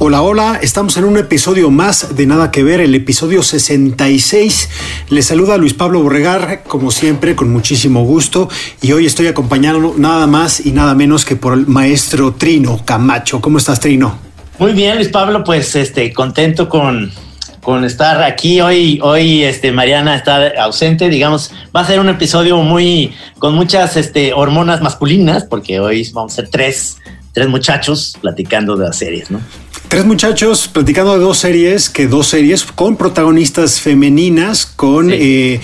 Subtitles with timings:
[0.00, 4.70] Hola, hola, estamos en un episodio más de Nada que Ver, el episodio 66.
[5.08, 8.48] Les saluda Luis Pablo Borregar, como siempre, con muchísimo gusto.
[8.80, 13.40] Y hoy estoy acompañado nada más y nada menos que por el maestro Trino Camacho.
[13.40, 14.16] ¿Cómo estás, Trino?
[14.60, 17.10] Muy bien, Luis Pablo, pues este, contento con,
[17.60, 18.60] con estar aquí.
[18.60, 23.96] Hoy, hoy este, Mariana está ausente, digamos, va a ser un episodio muy, con muchas
[23.96, 26.98] este, hormonas masculinas, porque hoy vamos a ser tres,
[27.32, 29.40] tres muchachos platicando de las series, ¿no?
[29.88, 35.60] Tres muchachos platicando de dos series, que dos series con protagonistas femeninas, con, eh,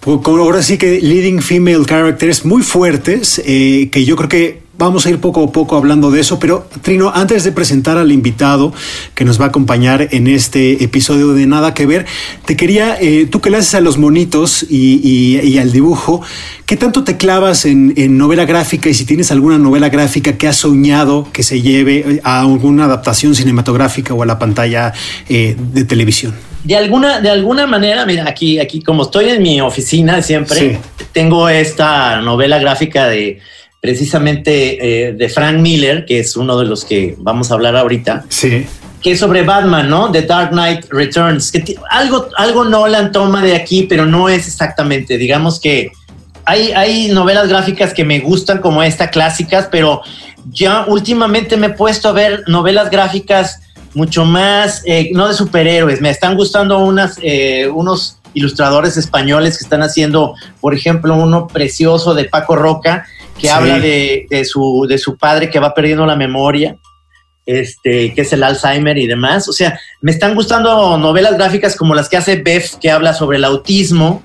[0.00, 5.06] con ahora sí que leading female characters muy fuertes, eh, que yo creo que vamos
[5.06, 8.72] a ir poco a poco hablando de eso, pero Trino, antes de presentar al invitado
[9.14, 12.06] que nos va a acompañar en este episodio de Nada que Ver,
[12.44, 16.22] te quería, eh, tú que le haces a los monitos y, y, y al dibujo,
[16.66, 20.48] ¿qué tanto te clavas en, en, novela gráfica y si tienes alguna novela gráfica que
[20.48, 24.92] has soñado que se lleve a alguna adaptación cinematográfica o a la pantalla
[25.28, 26.34] eh, de televisión?
[26.64, 30.78] De alguna, de alguna manera, mira, aquí, aquí como estoy en mi oficina siempre, sí.
[31.12, 33.38] tengo esta novela gráfica de
[33.86, 38.24] precisamente eh, de Frank Miller, que es uno de los que vamos a hablar ahorita.
[38.28, 38.66] Sí.
[39.00, 40.10] Que es sobre Batman, ¿no?
[40.10, 41.52] The Dark Knight Returns.
[41.52, 45.18] Que algo, algo Nolan toma de aquí, pero no es exactamente.
[45.18, 45.92] Digamos que
[46.44, 50.02] hay, hay novelas gráficas que me gustan, como esta, clásicas, pero
[50.50, 53.60] ya últimamente me he puesto a ver novelas gráficas
[53.94, 56.00] mucho más, eh, no de superhéroes.
[56.00, 62.14] Me están gustando unas, eh, unos ilustradores españoles que están haciendo, por ejemplo, uno precioso
[62.14, 63.48] de Paco Roca, que sí.
[63.48, 66.76] habla de, de, su, de su padre que va perdiendo la memoria,
[67.44, 69.48] este, que es el Alzheimer y demás.
[69.48, 73.38] O sea, me están gustando novelas gráficas como las que hace Beth, que habla sobre
[73.38, 74.22] el autismo,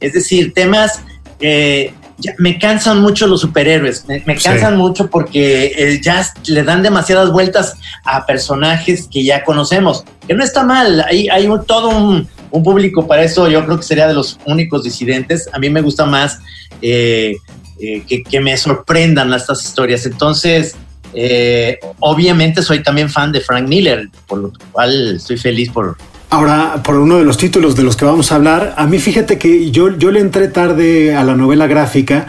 [0.00, 1.02] es decir, temas...
[1.40, 4.78] Eh, ya, me cansan mucho los superhéroes, me, me cansan sí.
[4.78, 10.44] mucho porque el jazz le dan demasiadas vueltas a personajes que ya conocemos, que no
[10.44, 14.06] está mal, hay, hay un, todo un, un, público para eso, yo creo que sería
[14.06, 16.38] de los únicos disidentes, a mí me gusta más
[16.82, 17.36] eh,
[17.78, 20.06] eh, que, me sorprendan estas historias.
[20.06, 20.76] Entonces,
[21.12, 25.96] eh, obviamente soy también fan de Frank Miller, por lo cual estoy feliz por...
[26.30, 29.38] Ahora, por uno de los títulos de los que vamos a hablar, a mí fíjate
[29.38, 32.26] que yo, yo le entré tarde a la novela gráfica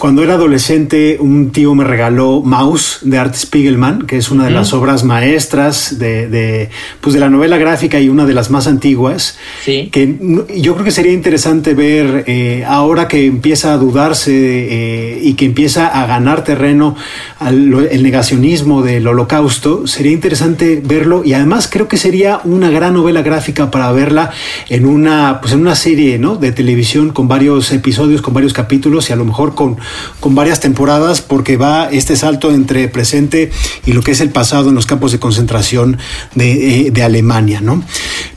[0.00, 4.50] cuando era adolescente, un tío me regaló Maus de Art Spiegelman, que es una de
[4.50, 8.68] las obras maestras de, de, pues de la novela gráfica y una de las más
[8.68, 9.38] antiguas.
[9.64, 9.88] Sí.
[9.90, 10.14] Que
[10.56, 15.46] yo creo que sería interesante ver eh, ahora que empieza a dudarse eh, y que
[15.46, 16.94] empieza a ganar terreno
[17.40, 19.88] al, el negacionismo del holocausto.
[19.88, 24.30] Sería interesante verlo y además creo que sería una gran novela gráfica para verla
[24.68, 26.36] en una, pues en una serie ¿no?
[26.36, 29.77] de televisión con varios episodios, con varios capítulos y a lo mejor con
[30.20, 33.50] con varias temporadas porque va este salto entre presente
[33.86, 35.98] y lo que es el pasado en los campos de concentración
[36.34, 37.82] de, eh, de Alemania, ¿no?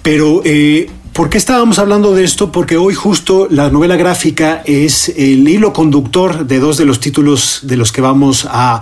[0.02, 2.54] Pero eh, ¿Por qué estábamos hablando de esto?
[2.54, 7.60] Porque hoy justo la novela gráfica es el hilo conductor de dos de los títulos
[7.64, 8.80] de los que vamos a,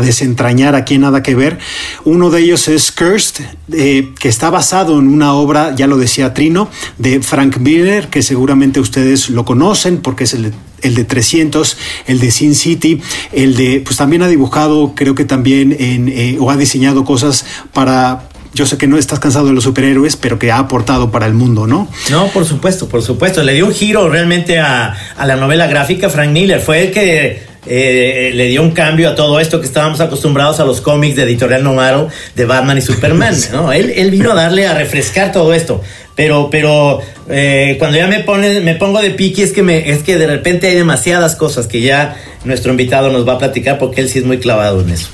[0.00, 1.58] desentrañar aquí en Nada que Ver.
[2.04, 6.32] Uno de ellos es Cursed, eh, que está basado en una obra, ya lo decía
[6.32, 10.52] Trino, de Frank Miller, que seguramente ustedes lo conocen porque es el
[10.82, 13.00] el de 300, el de Sin City,
[13.32, 17.46] el de, pues también ha dibujado, creo que también en, eh, o ha diseñado cosas
[17.72, 21.26] para yo sé que no estás cansado de los superhéroes, pero que ha aportado para
[21.26, 21.88] el mundo, ¿no?
[22.10, 23.42] No, por supuesto, por supuesto.
[23.42, 26.60] Le dio un giro realmente a, a la novela gráfica Frank Miller.
[26.60, 30.64] Fue el que eh, le dio un cambio a todo esto que estábamos acostumbrados a
[30.64, 33.72] los cómics de Editorial Nomaro de Batman y Superman, ¿no?
[33.72, 35.82] Él, él vino a darle a refrescar todo esto.
[36.16, 40.02] Pero, pero eh, cuando ya me pone, me pongo de piqui es que me, es
[40.02, 44.00] que de repente hay demasiadas cosas que ya nuestro invitado nos va a platicar porque
[44.00, 45.08] él sí es muy clavado en eso.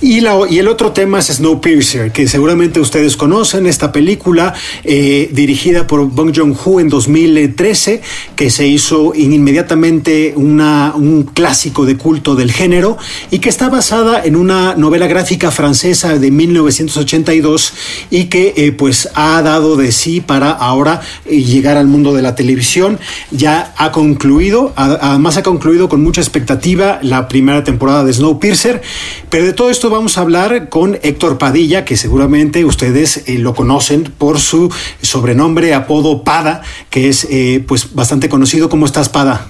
[0.00, 4.54] Y, la, y el otro tema es Snowpiercer, que seguramente ustedes conocen, esta película
[4.84, 8.02] eh, dirigida por Bong Joon-ho en 2013,
[8.36, 12.98] que se hizo inmediatamente una, un clásico de culto del género
[13.30, 17.72] y que está basada en una novela gráfica francesa de 1982
[18.10, 22.22] y que eh, pues ha dado de sí para ahora eh, llegar al mundo de
[22.22, 22.98] la televisión.
[23.30, 28.82] Ya ha concluido, además ha concluido con mucha expectativa la primera temporada de Snowpiercer.
[29.30, 33.54] Pero de todo esto vamos a hablar con Héctor Padilla, que seguramente ustedes eh, lo
[33.54, 34.72] conocen por su
[35.02, 38.68] sobrenombre, apodo Pada, que es eh, pues bastante conocido.
[38.68, 39.48] ¿Cómo estás, Pada?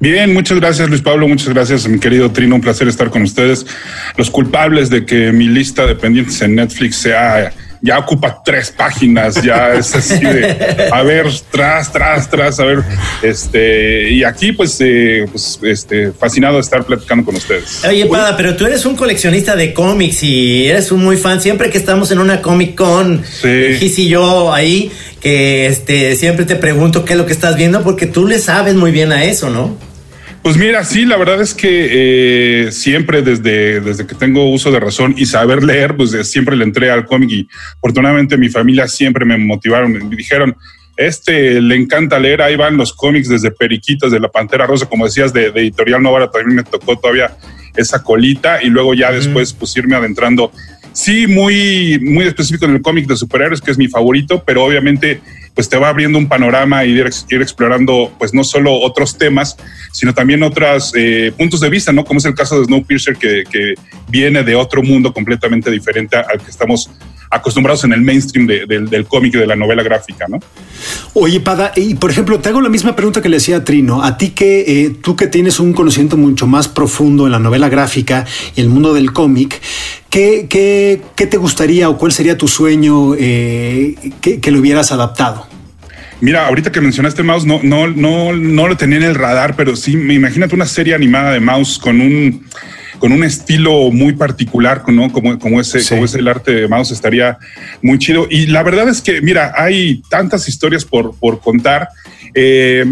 [0.00, 3.66] Bien, muchas gracias Luis Pablo, muchas gracias mi querido Trino, un placer estar con ustedes.
[4.16, 7.52] Los culpables de que mi lista de pendientes en Netflix sea
[7.86, 12.82] ya ocupa tres páginas, ya es así de, a ver, tras, tras, tras, a ver,
[13.22, 17.84] este, y aquí pues, eh, pues este, fascinado de estar platicando con ustedes.
[17.88, 21.70] Oye, Pada, pero tú eres un coleccionista de cómics y eres un muy fan, siempre
[21.70, 23.76] que estamos en una Comic Con, sí.
[23.78, 24.90] Gis y yo ahí,
[25.20, 28.74] que este, siempre te pregunto qué es lo que estás viendo, porque tú le sabes
[28.74, 29.76] muy bien a eso, ¿no?
[30.46, 31.88] Pues mira, sí, la verdad es que
[32.68, 36.62] eh, siempre desde, desde que tengo uso de razón y saber leer, pues siempre le
[36.62, 37.48] entré al cómic y
[37.78, 40.54] afortunadamente mi familia siempre me motivaron, me dijeron,
[40.96, 45.06] este le encanta leer, ahí van los cómics desde Periquitas, de la Pantera Rosa, como
[45.06, 47.36] decías, de, Editorial Novara, también me tocó todavía
[47.74, 50.52] esa colita y luego ya después pues irme adentrando.
[50.96, 55.20] Sí, muy, muy específico en el cómic de superhéroes, que es mi favorito, pero obviamente
[55.52, 57.06] pues te va abriendo un panorama y ir,
[57.42, 59.58] explorando pues no solo otros temas,
[59.92, 62.02] sino también otros eh, puntos de vista, ¿no?
[62.02, 63.74] Como es el caso de Snowpiercer, que, que
[64.08, 66.90] viene de otro mundo completamente diferente al que estamos
[67.30, 70.38] acostumbrados en el mainstream del cómic y de la novela gráfica, ¿no?
[71.14, 74.02] Oye, Pada, y por ejemplo, te hago la misma pregunta que le hacía a Trino.
[74.02, 77.68] A ti que eh, tú que tienes un conocimiento mucho más profundo en la novela
[77.68, 79.60] gráfica y el mundo del cómic,
[80.10, 84.92] ¿qué, qué, qué te gustaría o cuál sería tu sueño eh, que, que lo hubieras
[84.92, 85.55] adaptado?
[86.20, 89.76] Mira, ahorita que mencionaste Mouse, no, no, no, no lo tenía en el radar, pero
[89.76, 92.46] sí, me imagínate una serie animada de Mouse con un
[92.98, 95.12] con un estilo muy particular, ¿no?
[95.12, 97.36] Como, como, ese, como es el arte de Mouse, estaría
[97.82, 98.26] muy chido.
[98.30, 101.88] Y la verdad es que, mira, hay tantas historias por, por contar.
[102.34, 102.86] Eh,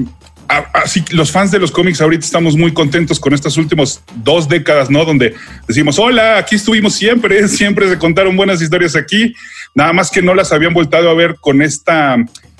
[0.72, 4.90] así los fans de los cómics ahorita estamos muy contentos con estas últimas dos décadas,
[4.90, 5.04] ¿no?
[5.04, 5.34] Donde
[5.66, 9.34] decimos, hola, aquí estuvimos siempre, siempre se contaron buenas historias aquí,
[9.74, 12.16] nada más que no las habían voltado a ver con esta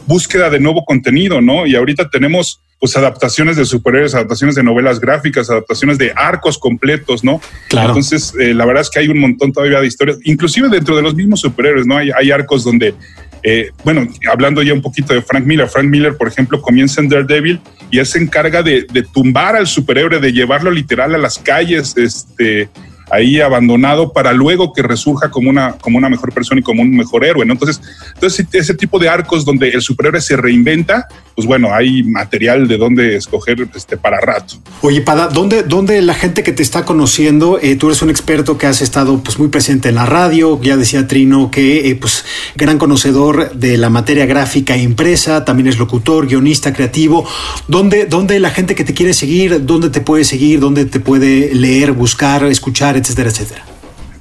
[0.07, 1.67] búsqueda de nuevo contenido, ¿no?
[1.67, 7.25] Y ahorita tenemos pues adaptaciones de superhéroes, adaptaciones de novelas gráficas, adaptaciones de arcos completos,
[7.25, 7.41] ¿no?
[7.69, 7.89] Claro.
[7.89, 11.03] Entonces, eh, la verdad es que hay un montón todavía de historias, inclusive dentro de
[11.03, 11.97] los mismos superhéroes, ¿no?
[11.97, 12.95] Hay, hay arcos donde,
[13.43, 17.09] eh, bueno, hablando ya un poquito de Frank Miller, Frank Miller, por ejemplo, comienza en
[17.09, 17.61] Daredevil
[17.91, 21.97] y él se encarga de, de tumbar al superhéroe, de llevarlo literal a las calles,
[21.97, 22.69] este
[23.15, 26.91] ahí abandonado para luego que resurja como una, como una mejor persona y como un
[26.91, 27.45] mejor héroe.
[27.47, 27.53] ¿no?
[27.53, 27.81] Entonces,
[28.15, 32.79] entonces, ese tipo de arcos donde el superhéroe se reinventa, pues bueno, hay material de
[32.79, 34.57] dónde escoger este, para rato.
[34.83, 38.57] Oye, Pada, ¿dónde, dónde la gente que te está conociendo, eh, tú eres un experto
[38.57, 42.25] que has estado pues, muy presente en la radio, ya decía Trino que eh, pues
[42.55, 47.27] gran conocedor de la materia gráfica impresa, también es locutor, guionista, creativo.
[47.69, 51.55] ¿Dónde, ¿Dónde la gente que te quiere seguir, dónde te puede seguir, dónde te puede
[51.55, 53.74] leer, buscar, escuchar, etcétera, etcétera?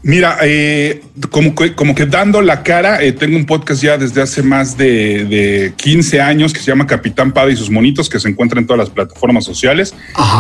[0.06, 4.22] Mira, eh, como, que, como que dando la cara, eh, tengo un podcast ya desde
[4.22, 8.20] hace más de, de, 15 años que se llama Capitán Pada y sus monitos, que
[8.20, 9.96] se encuentra en todas las plataformas sociales.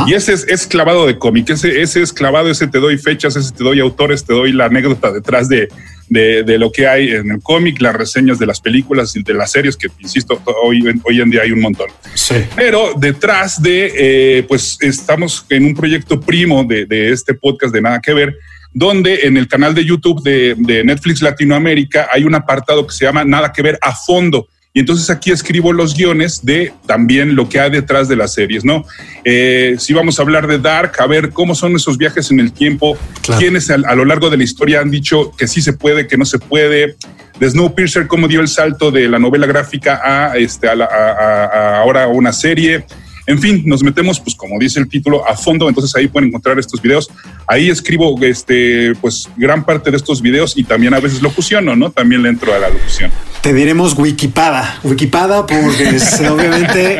[0.05, 3.37] Y ese es, es, clavado de cómic, ese, ese es clavado, ese te doy fechas,
[3.37, 5.69] ese te doy autores, te doy la anécdota detrás de,
[6.09, 9.33] de, de, lo que hay en el cómic, las reseñas de las películas y de
[9.33, 11.87] las series, que insisto, hoy, hoy en día hay un montón.
[12.15, 12.35] Sí.
[12.55, 17.81] Pero detrás de, eh, pues estamos en un proyecto primo de, de, este podcast de
[17.81, 18.35] Nada que Ver,
[18.73, 23.05] donde en el canal de YouTube de, de, Netflix Latinoamérica hay un apartado que se
[23.05, 24.47] llama Nada que ver a fondo.
[24.75, 28.65] Y entonces aquí escribo los guiones de también lo que hay detrás de las series,
[28.65, 28.85] ¿no?
[29.23, 32.51] Eh, si vamos a hablar de Dark, a ver cómo son esos viajes en el
[32.51, 33.39] tiempo, claro.
[33.39, 36.17] quiénes a, a, lo largo de la historia han dicho que sí se puede, que
[36.17, 36.95] no se puede.
[37.39, 41.43] De Snowpiercer, cómo dio el salto de la novela gráfica a, este, a, la, a,
[41.45, 42.83] a ahora una serie.
[43.27, 46.57] En fin, nos metemos, pues como dice el título, a fondo, entonces ahí pueden encontrar
[46.57, 47.09] estos videos.
[47.47, 51.91] Ahí escribo este, pues gran parte de estos videos y también a veces locuciono, ¿no?
[51.91, 53.11] También le entro a la locución.
[53.41, 56.99] Te diremos Wikipada, Wikipada porque es, obviamente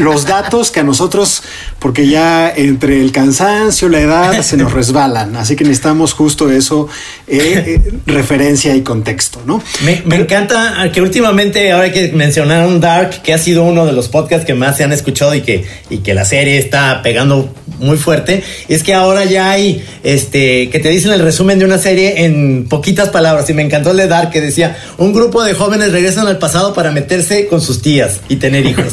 [0.00, 1.42] los datos que a nosotros,
[1.78, 6.88] porque ya entre el cansancio, la edad, se nos resbalan, así que necesitamos justo eso,
[7.26, 9.62] eh, eh, referencia y contexto, ¿no?
[9.84, 13.92] Me, me Pero, encanta que últimamente, ahora que mencionaron Dark, que ha sido uno de
[13.92, 17.52] los podcasts que más se han escuchado y que, y que la serie está pegando
[17.78, 21.78] muy fuerte, es que ahora ya hay, este, que te dicen el resumen de una
[21.78, 25.54] serie en poquitas palabras, y me encantó el de Dark, que decía, un grupo de
[25.54, 28.84] jóvenes regresan al pasado para meterse con sus tías y tener hijos.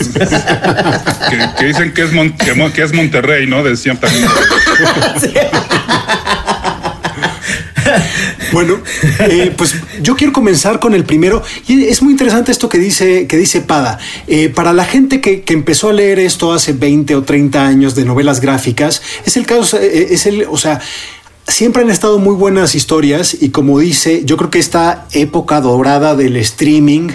[1.30, 3.63] que, que, dicen que es, Mon que, que, es Monterrey, ¿no?
[3.63, 4.25] Decían también.
[8.55, 8.81] Bueno,
[9.19, 11.43] eh, pues yo quiero comenzar con el primero.
[11.67, 14.00] Y es muy interesante esto que dice, que dice Pada.
[14.27, 17.95] Eh, para la gente que, que, empezó a leer esto hace 20 o 30 años
[17.95, 20.79] de novelas gráficas, es el caso, eh, es el, o sea,
[21.45, 26.15] siempre han estado muy buenas historias y como dice, yo creo que esta época dorada
[26.15, 27.09] del streaming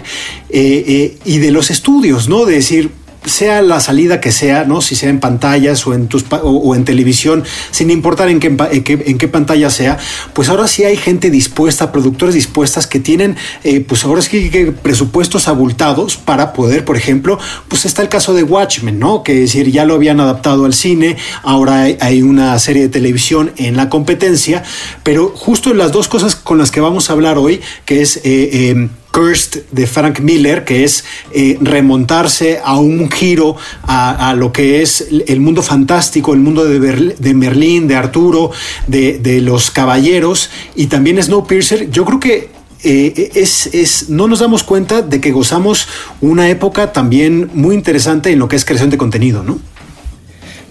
[0.50, 2.44] y de los estudios, ¿no?
[2.44, 2.90] De decir,
[3.24, 4.80] sea la salida que sea, ¿no?
[4.80, 8.84] Si sea en pantallas o en tus o, en televisión, sin importar en qué, en
[8.84, 9.98] qué, en, qué, pantalla sea,
[10.32, 14.72] pues ahora sí hay gente dispuesta, productores dispuestas que tienen, eh, pues ahora sí que
[14.72, 19.22] presupuestos abultados para poder, por ejemplo, pues está el caso de Watchmen, ¿no?
[19.22, 23.52] Que es decir, ya lo habían adaptado al cine, ahora hay, una serie de televisión
[23.56, 24.62] en la competencia,
[25.02, 28.22] pero justo las dos cosas con las que vamos a hablar hoy, que es eh,
[28.24, 34.82] eh, Cursed de Frank Miller, que es eh, remontarse a un giro a, lo que
[34.82, 38.50] es el mundo fantástico, el mundo de, Berl de Merlín, de Arturo,
[38.86, 41.90] de, de, los caballeros y también Snowpiercer.
[41.90, 42.50] Yo creo que
[42.82, 45.86] eh, es, es, no nos damos cuenta de que gozamos
[46.20, 49.60] una época también muy interesante en lo que es creación de contenido, ¿no?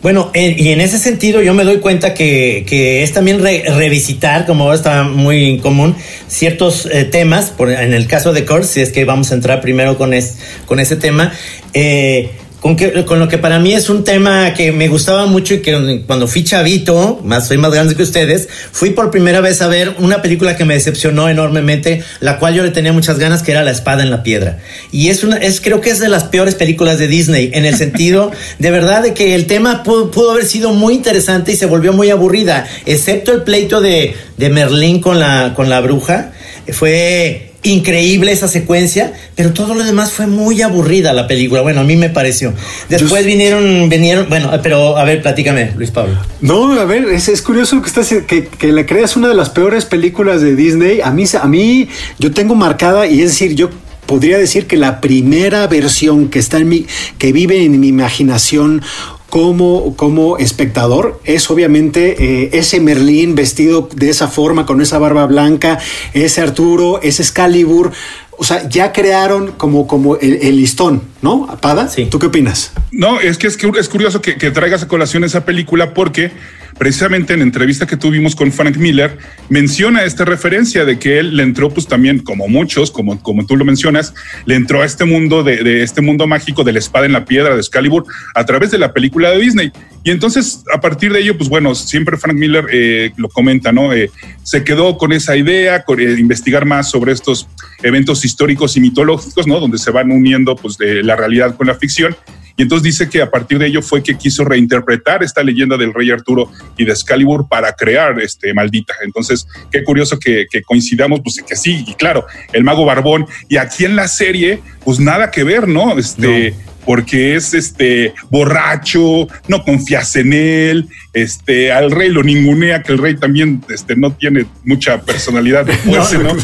[0.01, 3.63] Bueno, en, y en ese sentido yo me doy cuenta que, que es también re,
[3.68, 5.96] revisitar, como ahora está muy común,
[6.27, 9.60] ciertos eh, temas, por, en el caso de Kors, si es que vamos a entrar
[9.60, 11.34] primero con, es, con ese tema,
[11.74, 15.53] eh, con, que, con lo que para mí es un tema que me gustaba mucho
[15.53, 19.61] y que cuando fui chavito, más soy más grande que ustedes, fui por primera vez
[19.61, 23.43] a ver una película que me decepcionó enormemente, la cual yo le tenía muchas ganas,
[23.43, 24.59] que era La espada en la piedra.
[24.91, 27.75] Y es una, es creo que es de las peores películas de Disney, en el
[27.75, 31.65] sentido de verdad de que el tema pudo, pudo haber sido muy interesante y se
[31.65, 36.33] volvió muy aburrida, excepto el pleito de, de Merlín con la, con la bruja.
[36.71, 41.61] Fue increíble esa secuencia, pero todo lo demás fue muy aburrida la película.
[41.61, 42.53] Bueno, a mí me pareció.
[42.87, 43.27] Después Yo...
[43.27, 46.15] vinieron, vinieron, bueno, pero a ver, platícame, Luis Pablo.
[46.41, 49.49] No, a ver, es, es curioso que estás, que, que le creas una de las
[49.49, 51.01] peores películas de Disney.
[51.01, 53.69] A mí, a mí, yo tengo marcada, y es decir, yo
[54.05, 56.87] podría decir que la primera versión que está en mi,
[57.19, 58.81] que vive en mi imaginación
[59.29, 65.25] como, como espectador es obviamente eh, ese Merlín vestido de esa forma, con esa barba
[65.25, 65.79] blanca,
[66.13, 67.91] ese Arturo, ese Excalibur.
[68.31, 71.48] O sea, ya crearon como, como el, el listón, ¿no?
[71.62, 72.05] Pada, sí.
[72.05, 72.71] ¿tú qué opinas?
[72.91, 76.31] No, es que es, que es curioso que, que traigas a colación esa película porque
[76.79, 79.17] precisamente en la entrevista que tuvimos con Frank Miller,
[79.50, 83.57] menciona esta referencia de que él le entró, pues también, como muchos, como, como tú
[83.57, 84.13] lo mencionas,
[84.45, 87.53] le entró a este mundo de, este mundo mágico de la espada en la piedra
[87.53, 89.71] de Excalibur a través de la película de Disney.
[90.05, 93.91] Y entonces, a partir de ello, pues bueno, siempre Frank Miller eh, lo comenta, ¿no?
[93.93, 94.09] Eh,
[94.43, 97.50] se quedó con esa idea, eh, investigar más sobre estos
[97.83, 99.59] eventos históricos y mitológicos, ¿no?
[99.59, 102.15] Donde se van uniendo, pues, de la realidad con la ficción.
[102.59, 105.93] Y entonces dice que a partir de ello fue que quiso reinterpretar esta leyenda del
[105.93, 108.95] rey Arturo y de Excalibur para crear este maldita.
[109.01, 113.27] Entonces, qué curioso que, que coincidamos, pues que sí, y claro, el mago barbón.
[113.47, 115.97] Y aquí en la serie, pues nada que ver, ¿no?
[115.97, 116.51] Este.
[116.51, 122.93] No porque es este borracho, no confías en él, este al rey lo ningunea, que
[122.93, 126.36] el rey también este, no tiene mucha personalidad de fuerza, ¿no?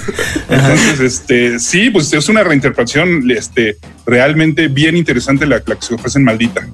[0.47, 5.95] Entonces, este, sí, pues es una reinterpretación este, realmente bien interesante la, la que se
[5.95, 6.67] ofrece en Maldita.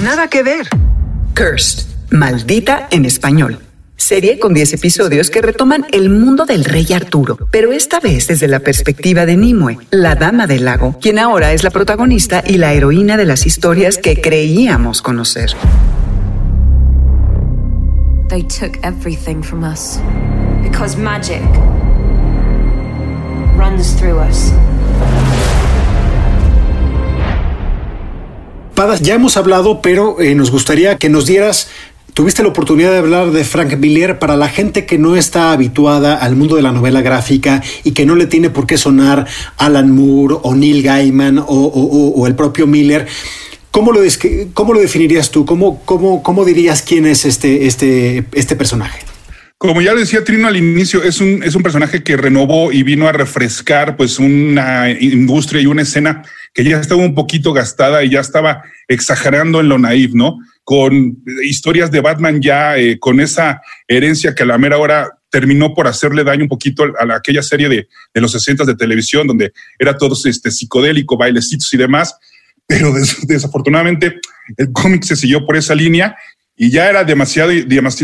[0.00, 0.66] Nada que ver.
[1.34, 3.60] Cursed, maldita en español
[3.96, 8.48] serie con 10 episodios que retoman el mundo del rey Arturo, pero esta vez desde
[8.48, 12.72] la perspectiva de Nimue, la dama del lago, quien ahora es la protagonista y la
[12.72, 15.50] heroína de las historias que creíamos conocer.
[18.28, 20.00] They took everything from us
[20.62, 21.42] because magic
[23.56, 24.52] runs through us.
[28.74, 31.68] Padas, ya hemos hablado, pero eh, nos gustaría que nos dieras
[32.14, 36.14] Tuviste la oportunidad de hablar de Frank Miller para la gente que no está habituada
[36.14, 39.90] al mundo de la novela gráfica y que no le tiene por qué sonar Alan
[39.90, 43.08] Moore o Neil Gaiman o, el propio Miller.
[43.72, 44.00] ¿Cómo lo,
[44.52, 45.44] cómo lo definirías tú?
[45.44, 49.00] ¿Cómo, cómo, ¿Cómo dirías quién es este, este, este personaje?
[49.64, 53.08] Como ya decía Trino al inicio, es un, es un personaje que renovó y vino
[53.08, 58.10] a refrescar pues una industria y una escena que ya estaba un poquito gastada y
[58.10, 60.36] ya estaba exagerando en lo naif, ¿no?
[60.64, 65.72] Con historias de Batman ya eh, con esa herencia que a la mera hora terminó
[65.72, 69.26] por hacerle daño un poquito a la, aquella serie de, de los 60 de televisión
[69.26, 72.14] donde era todo este psicodélico, bailecitos y demás,
[72.66, 74.20] pero des, desafortunadamente
[74.58, 76.16] el cómic se siguió por esa línea
[76.56, 77.50] y ya era demasiado,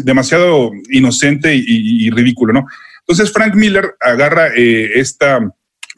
[0.03, 2.67] demasiado inocente y, y, y ridículo, ¿no?
[3.01, 5.41] Entonces Frank Miller agarra eh, esta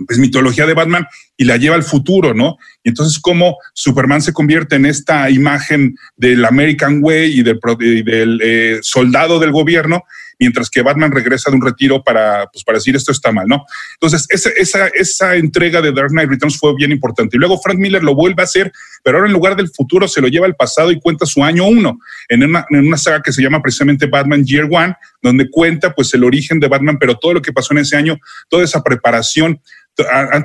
[0.06, 1.06] pues, mitología de Batman
[1.36, 2.56] y la lleva al futuro, ¿no?
[2.82, 7.60] Y entonces cómo Superman se convierte en esta imagen del American Way y del,
[8.04, 10.04] del eh, soldado del gobierno,
[10.38, 13.64] mientras que Batman regresa de un retiro para, pues, para decir esto está mal, ¿no?
[13.94, 17.36] Entonces, esa, esa, esa entrega de Dark Knight Returns fue bien importante.
[17.36, 18.72] Y luego Frank Miller lo vuelve a hacer,
[19.02, 21.66] pero ahora en lugar del futuro se lo lleva al pasado y cuenta su año
[21.66, 21.98] uno,
[22.28, 26.12] en una, en una saga que se llama precisamente Batman Year One, donde cuenta pues
[26.14, 29.60] el origen de Batman, pero todo lo que pasó en ese año, toda esa preparación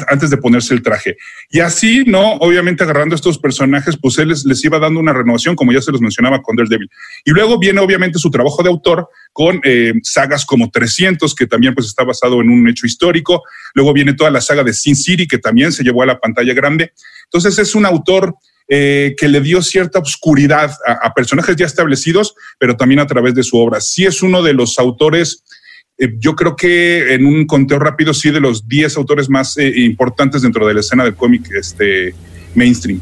[0.08, 1.18] antes de ponerse el traje.
[1.50, 2.34] Y así, ¿no?
[2.34, 6.02] Obviamente agarrando estos personajes, pues él les, iba dando una renovación, como ya se los
[6.02, 6.90] mencionaba con Daredevil.
[7.24, 11.74] Y luego viene obviamente su trabajo de autor con eh, sagas como 300, que también
[11.74, 13.44] pues está basado en un hecho histórico.
[13.74, 16.54] Luego viene toda la saga de Sin City, que también se llevó a la pantalla
[16.54, 16.92] grande.
[17.26, 18.36] Entonces es un autor
[18.70, 23.34] eh, que le dio cierta oscuridad a, a, personajes ya establecidos, pero también a través
[23.34, 23.80] de su obra.
[23.80, 25.44] Sí es uno de los autores
[25.98, 29.72] eh, yo creo que en un conteo rápido sí de los 10 autores más eh,
[29.78, 32.14] importantes dentro de la escena del cómic este,
[32.54, 33.02] mainstream.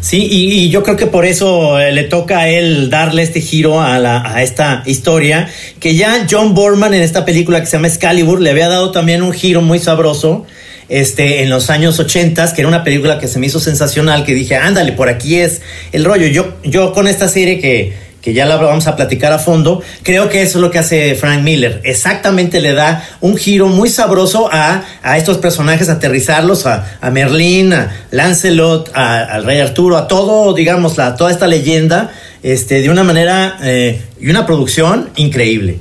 [0.00, 3.80] Sí, y, yo creo que por eso eh, le toca a él darle este giro
[3.80, 5.48] a, la, a, esta historia,
[5.80, 9.22] que ya John Borman en esta película que se llama Excalibur le había dado también
[9.22, 10.44] un giro muy sabroso
[10.90, 14.34] este, en los años 80, que era una película que se me hizo sensacional, que
[14.34, 15.62] dije, ándale, por aquí es
[15.92, 16.26] el rollo.
[16.26, 20.30] Yo, yo con esta serie que que ya la vamos a platicar a fondo, creo
[20.30, 21.82] que eso es lo que hace Frank Miller.
[21.84, 24.82] Exactamente le da un giro muy sabroso a,
[25.18, 31.46] estos personajes, aterrizarlos, a, Merlín, a Lancelot, al Rey Arturo, a todo, digamos, toda esta
[31.46, 32.12] leyenda,
[32.42, 35.76] este, de una manera eh, y una producción increíble.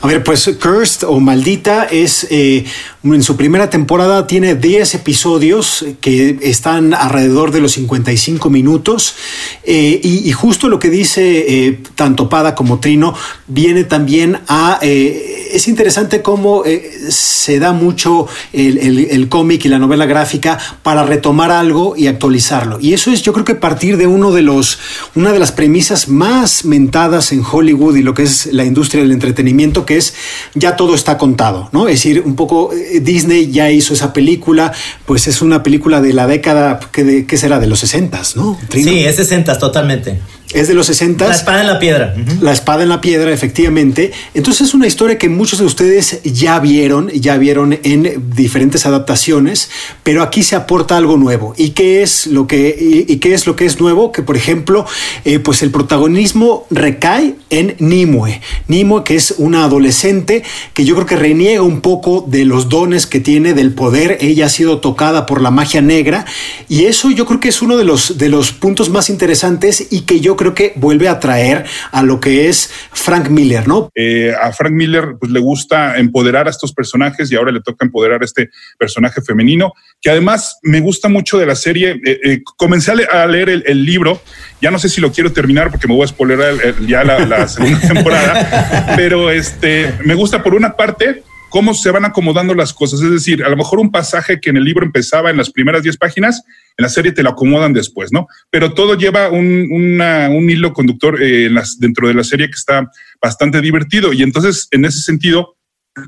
[0.00, 2.64] A ver, pues Cursed o Maldita es eh,
[3.02, 9.16] en su primera temporada tiene 10 episodios que están alrededor de los 55 minutos
[9.64, 13.12] eh, y, justo lo que dice eh, tanto Pada como Trino
[13.48, 14.78] viene también a...
[14.82, 16.62] es interesante cómo
[17.08, 22.78] se da mucho el, cómic y la novela gráfica para retomar algo y actualizarlo.
[22.80, 24.78] Y eso es yo creo que partir de uno de los,
[25.16, 29.12] una de las premisas más mentadas en Hollywood y lo que es la industria del
[29.12, 30.12] entretenimiento que es
[30.54, 31.88] ya todo está contado, ¿no?
[31.88, 34.70] Es decir, un poco eh, Disney ya hizo esa película,
[35.06, 37.58] pues es una película de la década, que, será?
[37.58, 38.58] De los 60, ¿no?
[38.70, 40.20] Sí, es 60 totalmente.
[40.54, 41.26] Es de los 60.
[41.26, 42.14] La espada en la piedra.
[42.40, 44.12] La espada en la piedra, efectivamente.
[44.32, 49.68] Entonces es una historia que muchos de ustedes ya vieron, ya vieron en diferentes adaptaciones,
[50.02, 51.52] pero aquí se aporta algo nuevo.
[51.56, 54.10] ¿Y qué es lo que, y, qué es, lo que es nuevo?
[54.10, 54.86] Que, por ejemplo,
[55.26, 58.40] eh, pues el protagonismo recae en Nimue.
[58.68, 63.06] Nimue, que es una adolescente que yo creo que reniega un poco de los dones
[63.06, 64.16] que tiene, del poder.
[64.22, 66.24] Ella ha sido tocada por la magia negra
[66.70, 70.00] y eso yo creo que es uno de los, de los puntos más interesantes y
[70.02, 73.90] que yo creo que vuelve a traer a lo que es Frank Miller, ¿no?
[73.94, 77.84] Eh, a Frank Miller pues, le gusta empoderar a estos personajes y ahora le toca
[77.84, 78.48] empoderar a este
[78.78, 82.00] personaje femenino, que además me gusta mucho de la serie.
[82.06, 84.22] Eh, eh, comencé a, leer el, libro,
[84.62, 87.48] ya no sé si lo quiero terminar porque me voy a spoiler ya la, la
[87.48, 93.00] segunda temporada, pero este, me gusta por una parte cómo se van acomodando las cosas.
[93.00, 95.82] Es decir, a lo mejor un pasaje que en el libro empezaba en las primeras
[95.82, 96.42] 10 páginas,
[96.76, 98.26] en la serie te lo acomodan después, ¿no?
[98.50, 104.12] Pero todo lleva un, hilo conductor eh, dentro de la serie que está bastante divertido.
[104.12, 105.56] Y entonces, en ese sentido,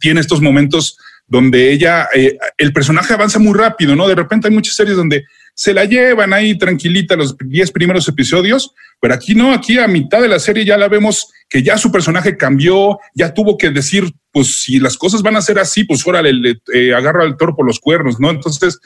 [0.00, 4.08] tiene estos momentos donde ella, eh, el personaje avanza muy rápido, ¿no?
[4.08, 5.24] De repente hay muchas series donde
[5.60, 10.22] se la llevan ahí tranquilita los 10 primeros episodios, pero aquí no, aquí a mitad
[10.22, 14.10] de la serie ya la vemos que ya su personaje cambió, ya tuvo que decir,
[14.32, 17.54] pues si las cosas van a ser así, pues órale, le, eh, agarra al toro
[17.54, 18.30] por los cuernos, ¿no?
[18.30, 18.80] Entonces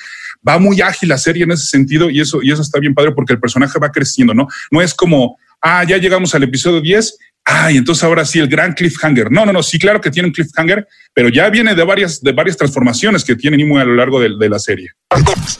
[0.47, 3.13] va muy ágil la serie en ese sentido y eso, y eso está bien padre
[3.13, 4.49] porque el personaje va creciendo, ¿no?
[4.73, 8.49] No es como, ah, ya llegamos al episodio 10 ah, y entonces ahora sí el
[8.49, 9.31] gran cliffhanger.
[9.31, 12.33] No, no, no, sí, claro que tiene un cliffhanger, pero ya viene de varias, de
[12.33, 14.91] varias transformaciones que tiene Nimue a lo largo de la serie.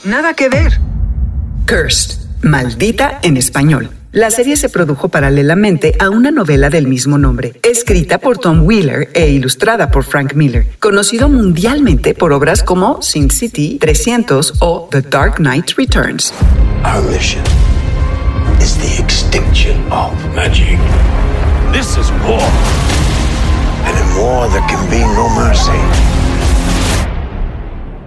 [0.05, 0.73] Nada que ver.
[1.67, 3.89] Cursed, maldita en español.
[4.13, 9.09] La serie se produjo paralelamente a una novela del mismo nombre, escrita por Tom Wheeler
[9.15, 15.01] e ilustrada por Frank Miller, conocido mundialmente por obras como Sin City, 300 o The
[15.01, 16.35] Dark Knight Returns.
[16.85, 17.43] Our mission
[18.61, 20.79] is the extinction of magic.
[21.73, 22.43] This is war.
[23.87, 26.14] And in war there can be no mercy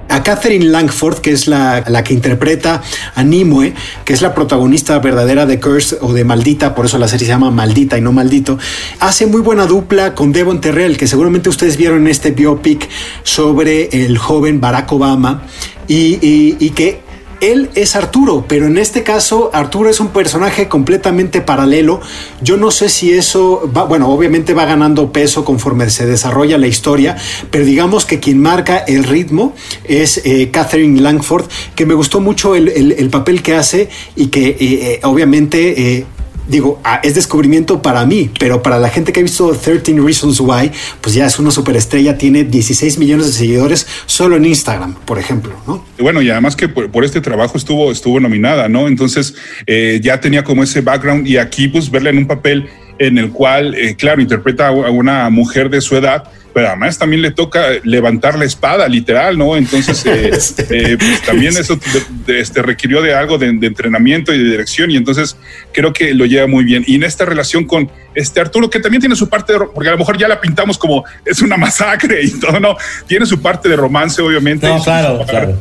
[0.10, 2.82] a Catherine Langford, que es la, que interpreta
[3.16, 3.74] a Nimue,
[4.06, 7.34] que es la protagonista verdadera de Curse o de Maldita, por eso la serie se
[7.34, 8.58] llama Maldita y no Maldito,
[9.00, 12.88] hace muy buena dupla con Devon Terrell, que seguramente ustedes vieron en este biopic
[13.24, 15.44] sobre el joven Barack Obama
[15.88, 16.18] y,
[16.60, 17.07] y que
[17.42, 22.02] él es Arturo, pero en este caso Arturo es un personaje completamente paralelo.
[22.42, 26.68] Yo no sé si eso va, bueno, obviamente va ganando peso conforme se desarrolla la
[26.68, 27.18] historia,
[27.52, 31.46] pero digamos que quien marca el ritmo es eh, Catherine Langford,
[31.76, 36.06] que me gustó mucho el, papel que hace y que eh, eh, obviamente
[36.48, 40.40] digo, ah, es descubrimiento para mí, pero para la gente que ha visto 13 Reasons
[40.40, 45.20] Why, pues ya es una superestrella, tiene 16 millones de seguidores solo en Instagram, por
[45.20, 45.86] ejemplo, ¿no?
[46.00, 48.88] Bueno, y además que por, este trabajo estuvo, estuvo nominada, ¿no?
[48.88, 53.18] Entonces eh, ya tenía como ese background y aquí pues verla en un papel en
[53.18, 57.30] el cual, eh, claro, interpreta a una mujer de su edad, pero además también le
[57.30, 59.56] toca levantar la espada, literal, ¿no?
[59.56, 60.32] Entonces, eh,
[60.72, 61.80] eh, pues también eso
[62.26, 65.38] este, requirió de algo de, entrenamiento y de dirección, y entonces
[65.72, 66.84] creo que lo lleva muy bien.
[66.88, 69.92] Y en esta relación con este Arturo, que también tiene su parte, de, porque a
[69.92, 72.76] lo mejor ya la pintamos como es una masacre y todo, ¿no?
[73.06, 74.68] Tiene su parte de romance, obviamente.
[74.68, 75.60] No, claro, claro.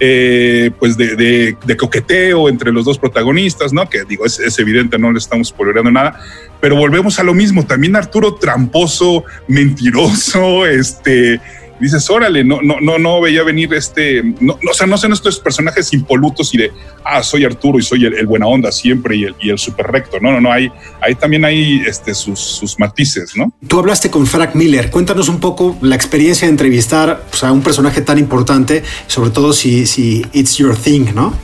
[0.00, 3.88] Eh, pues de, coqueteo entre los dos protagonistas, ¿no?
[3.88, 6.20] Que digo, es, evidente, no le estamos spoilerando nada,
[6.60, 7.66] pero volvemos a lo mismo.
[7.66, 11.40] También Arturo tramposo, mentiroso, este,
[11.80, 15.38] dices, órale, no, no, no, no veía venir este, no, o sea, no son estos
[15.38, 16.72] personajes impolutos y de,
[17.04, 20.18] ah, soy Arturo y soy el, buena onda siempre y el, y el super recto.
[20.20, 23.52] No, no, no, hay, ahí también hay este, sus, sus, matices, ¿no?
[23.66, 27.62] Tú hablaste con Frank Miller, cuéntanos un poco la experiencia de entrevistar pues, a un
[27.62, 31.34] personaje tan importante, sobre todo si, si it's your thing, ¿no?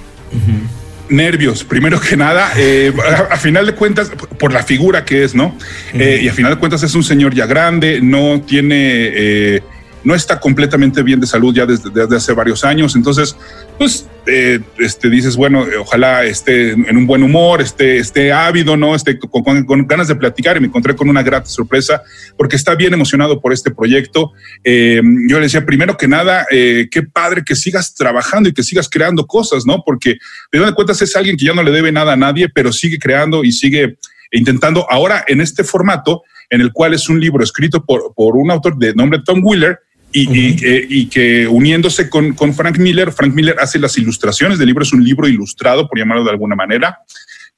[1.08, 2.92] nervios, primero que nada, eh,
[3.30, 5.56] a, final de cuentas, por la figura que es, ¿no?
[5.92, 9.62] Eh, y a final de cuentas es un señor ya grande, no tiene eh,
[10.04, 12.94] no está completamente bien de salud ya desde, hace varios años.
[12.94, 13.36] Entonces,
[13.78, 18.76] pues eh, este, dices, bueno, eh, ojalá esté en un buen humor, esté, esté ávido,
[18.76, 18.94] ¿no?
[18.94, 22.02] Esté con, ganas de platicar y me encontré con una grata sorpresa
[22.36, 24.32] porque está bien emocionado por este proyecto.
[24.62, 28.88] Eh, yo le decía, primero que nada, qué padre que sigas trabajando y que sigas
[28.88, 29.82] creando cosas, ¿no?
[29.84, 30.18] Porque
[30.52, 32.98] de donde cuentas es alguien que ya no le debe nada a nadie, pero sigue
[32.98, 33.96] creando y sigue
[34.32, 38.50] intentando ahora en este formato en el cual es un libro escrito por, por un
[38.50, 39.78] autor de nombre Tom Wheeler
[40.16, 44.92] y, que uniéndose con, con, Frank Miller, Frank Miller hace las ilustraciones del libro, es
[44.92, 46.98] un libro ilustrado, por llamarlo de alguna manera,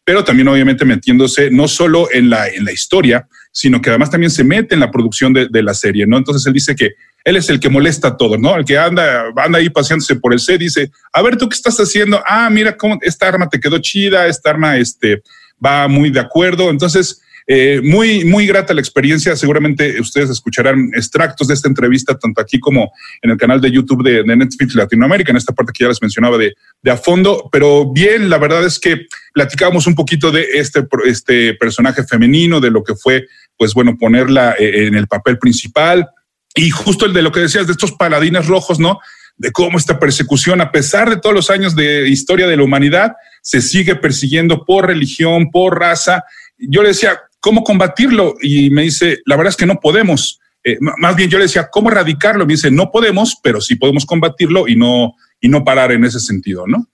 [0.04, 4.30] pero también obviamente metiéndose no solo en la, en la historia, sino que además también
[4.30, 6.16] se mete en la producción de, de la serie, ¿no?
[6.16, 6.92] Entonces él dice que
[7.24, 8.56] él es el que molesta a todos, ¿no?
[8.56, 11.76] El que anda, anda ahí paseándose por el set, dice, a ver, ¿tú qué estás
[11.76, 12.22] haciendo?
[12.24, 15.22] Ah, mira cómo esta arma te quedó chida, esta arma este,
[15.62, 16.70] va muy de acuerdo.
[16.70, 19.36] Entonces, eh, muy, muy grata la experiencia.
[19.36, 22.90] Seguramente ustedes escucharán extractos de esta entrevista, tanto aquí como
[23.22, 26.38] en el canal de YouTube de, Netflix Latinoamérica, en esta parte que ya les mencionaba
[26.38, 27.48] de, de, a fondo.
[27.52, 32.70] Pero bien, la verdad es que platicamos un poquito de este, este personaje femenino, de
[32.70, 36.08] lo que fue, pues bueno, ponerla eh, en el papel principal.
[36.54, 38.98] Y justo el de lo que decías de estos paladines rojos, ¿no?
[39.38, 43.16] de cómo esta persecución, a pesar de todos los años de historia de la humanidad,
[43.42, 46.24] se sigue persiguiendo por religión, por raza.
[46.56, 48.34] Yo le decía, ¿cómo combatirlo?
[48.40, 50.40] Y me dice, la verdad es que no podemos.
[50.64, 52.46] Eh, más bien yo le decía, ¿cómo erradicarlo?
[52.46, 56.20] Me dice, no podemos, pero sí podemos combatirlo y no, y no parar en ese
[56.20, 56.88] sentido, ¿no?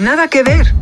[0.00, 0.74] Nada que ver.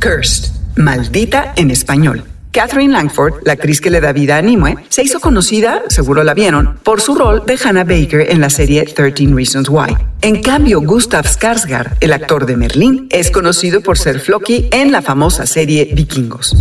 [0.00, 2.24] Cursed, maldita en español.
[2.52, 6.34] Catherine Langford, la actriz que le da vida a Nimue, se hizo conocida, seguro la
[6.34, 9.96] vieron, por su rol de Hannah Baker en la serie 13 Reasons Why.
[10.20, 15.00] En cambio, Gustav Skarsgård, el actor de Merlín, es conocido por ser Floki en la
[15.00, 16.54] famosa serie Vikingos.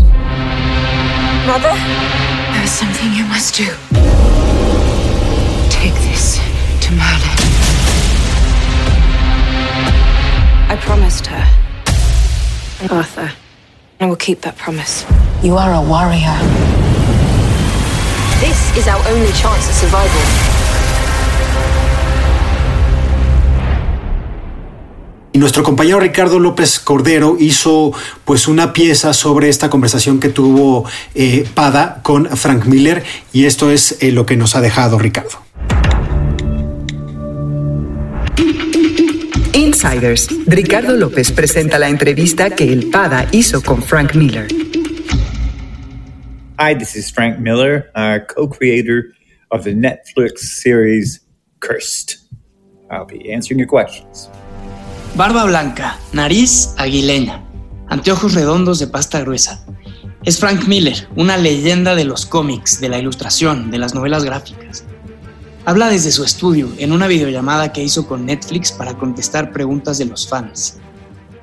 [1.51, 1.75] Mother?
[2.53, 3.65] There is something you must do.
[5.69, 6.39] Take this
[6.79, 7.39] to Merlin.
[10.71, 11.43] I promised her.
[12.89, 13.29] Arthur.
[13.99, 15.03] I will keep that promise.
[15.43, 16.37] You are a warrior.
[18.39, 20.70] This is our only chance at survival.
[25.33, 27.93] Y nuestro compañero Ricardo López Cordero hizo
[28.25, 33.71] pues una pieza sobre esta conversación que tuvo eh, Pada con Frank Miller y esto
[33.71, 35.41] es eh, lo que nos ha dejado Ricardo.
[39.53, 40.27] Insiders.
[40.47, 44.47] Ricardo López presenta la entrevista que el Pada hizo con Frank Miller.
[46.59, 47.89] Hi, this is Frank Miller,
[48.27, 49.13] co-creator
[49.49, 51.21] of the Netflix series
[51.59, 52.17] Cursed.
[52.89, 54.29] I'll be answering your questions.
[55.21, 57.43] Barba blanca, nariz aguileña,
[57.89, 59.63] anteojos redondos de pasta gruesa.
[60.23, 64.83] Es Frank Miller, una leyenda de los cómics, de la ilustración, de las novelas gráficas.
[65.63, 70.05] Habla desde su estudio en una videollamada que hizo con Netflix para contestar preguntas de
[70.05, 70.79] los fans.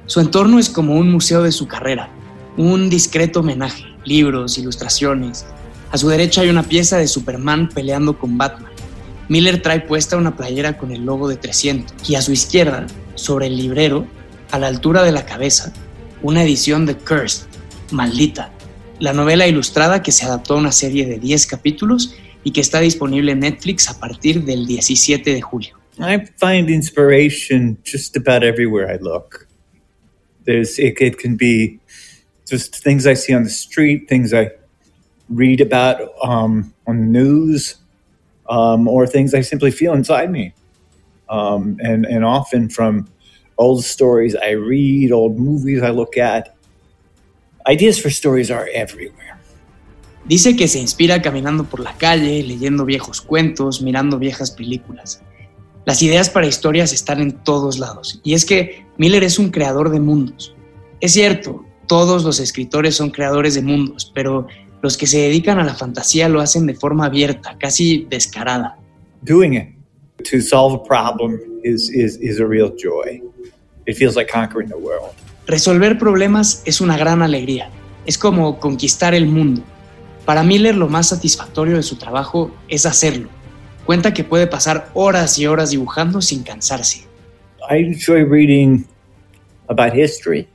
[0.06, 2.10] Su entorno es como un museo de su carrera,
[2.56, 5.46] un discreto homenaje, libros, ilustraciones.
[5.92, 8.72] A su derecha hay una pieza de Superman peleando con Batman.
[9.28, 12.84] Miller trae puesta una playera con el logo de 300 y a su izquierda,
[13.18, 14.06] sobre el librero,
[14.50, 15.72] a la altura de la cabeza,
[16.22, 17.46] una edición de Cursed,
[17.90, 18.50] Maldita,
[18.98, 22.80] la novela ilustrada que se adaptó a una serie de 10 capítulos y que está
[22.80, 25.76] disponible en Netflix a partir del 17 de julio.
[25.98, 29.48] I find inspiration just about everywhere I look.
[30.44, 31.80] There's it, it can be
[32.48, 34.52] just things I see on the street, things I
[35.28, 37.76] read about um, on the news,
[38.48, 40.54] um, or things I simply feel inside me.
[41.30, 43.06] Um, and and often from
[43.58, 46.54] old stories I read, old movies I look at.
[47.66, 49.36] Ideas for stories are everywhere.
[50.26, 55.22] Dice que se inspira caminando por la calle, leyendo viejos cuentos, mirando viejas películas.
[55.84, 58.20] Las ideas para historias están en todos lados.
[58.22, 60.54] Y es que Miller es un creador de mundos.
[61.00, 64.46] Es cierto, todos los escritores son creadores de mundos, pero
[64.82, 68.78] los que se dedican a la fantasía lo hacen de forma abierta, casi descarada.
[69.22, 69.77] Doing it
[70.24, 73.20] to solve a problem is, is, is a real joy.
[73.86, 75.14] It feels like conquering the world.
[75.46, 77.70] Resolver problemas es una gran alegría.
[78.04, 79.62] Es como conquistar el mundo.
[80.24, 83.28] Para Miller lo más satisfactorio de su trabajo es hacerlo.
[83.86, 87.06] Cuenta que puede pasar horas y horas dibujando sin cansarse.
[87.70, 88.86] I enjoy reading
[89.68, 90.48] about history,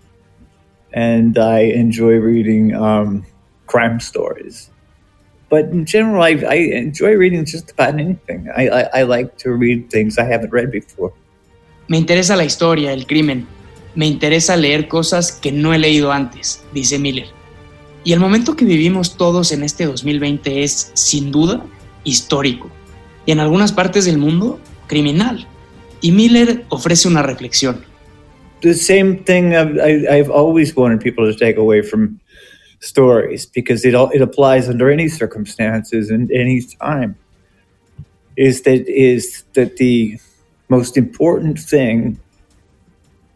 [0.93, 3.23] and I enjoy reading um,
[3.65, 4.69] crime stories.
[5.53, 8.49] But in general, I, I enjoy reading just about anything.
[8.57, 11.13] I, I, I like to read things I haven't read before.
[11.87, 13.45] Me interesa la historia, el crimen.
[13.93, 17.27] Me interesa leer cosas que no he leído antes, dice Miller.
[18.03, 21.63] Y el momento que vivimos todos en este 2020 es, sin duda,
[22.03, 22.71] histórico.
[23.27, 25.45] Y en algunas partes del mundo, criminal.
[26.01, 27.85] Y Miller ofrece una reflexión.
[28.61, 32.17] The same thing I've always wanted people to take away from
[32.83, 37.15] stories because it, it applies under any circumstances and any time
[38.35, 40.19] is that is that the
[40.69, 42.19] most important thing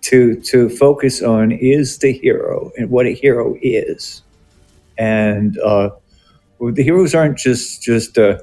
[0.02, 4.24] to to focus on is the hero and what a hero is.
[4.98, 5.90] And uh,
[6.60, 8.40] the heroes aren't just just uh,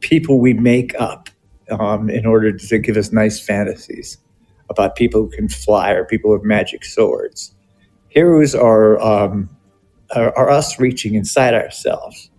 [0.00, 1.28] people we make up
[1.70, 4.18] um, in order to give us nice fantasies
[4.70, 7.54] about people who can fly or people with magic swords.
[8.08, 9.53] Heroes are um,
[10.14, 12.30] are, are us reaching inside ourselves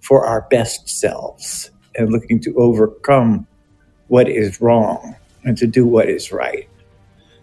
[0.00, 3.46] for our best selves and looking to overcome
[4.08, 6.68] what is wrong and to do what is right,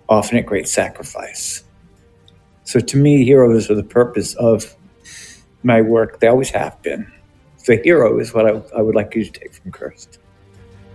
[0.08, 1.64] often at great sacrifice.
[2.64, 4.76] So to me, heroes are the purpose of
[5.64, 6.20] my work.
[6.20, 7.12] They always have been.
[7.66, 10.20] The hero is what I, I would like you to take from Cursed.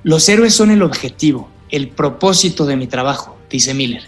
[0.05, 4.03] Los héroes son el objetivo, el propósito de mi trabajo, dice Miller.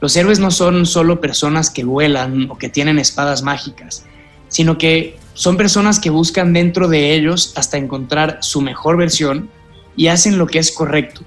[0.00, 4.04] Los héroes no son solo personas que vuelan o que tienen espadas mágicas,
[4.48, 9.50] sino que son personas que buscan dentro de ellos hasta encontrar su mejor versión
[9.96, 11.22] y hacen lo que es correcto,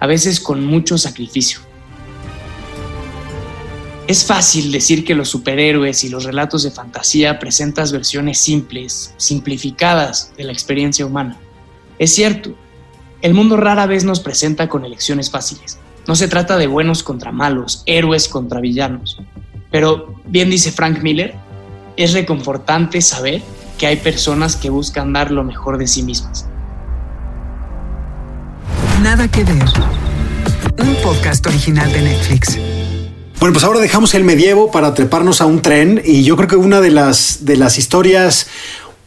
[0.00, 1.60] a veces con mucho sacrificio.
[4.06, 10.32] Es fácil decir que los superhéroes y los relatos de fantasía presentan versiones simples, simplificadas
[10.36, 11.38] de la experiencia humana.
[11.98, 12.54] Es cierto,
[13.22, 15.78] el mundo rara vez nos presenta con elecciones fáciles.
[16.06, 19.20] No se trata de buenos contra malos, héroes contra villanos.
[19.70, 21.34] Pero, bien dice Frank Miller,
[21.96, 23.42] es reconfortante saber
[23.78, 26.46] que hay personas que buscan dar lo mejor de sí mismas.
[29.02, 29.64] Nada que ver.
[30.78, 32.58] Un podcast original de Netflix.
[33.40, 36.56] Bueno, pues ahora dejamos el medievo para treparnos a un tren y yo creo que
[36.56, 38.46] una de las, de las historias,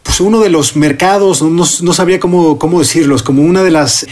[0.03, 4.05] pues uno de los mercados, no, no sabría cómo, cómo decirlos, como una de las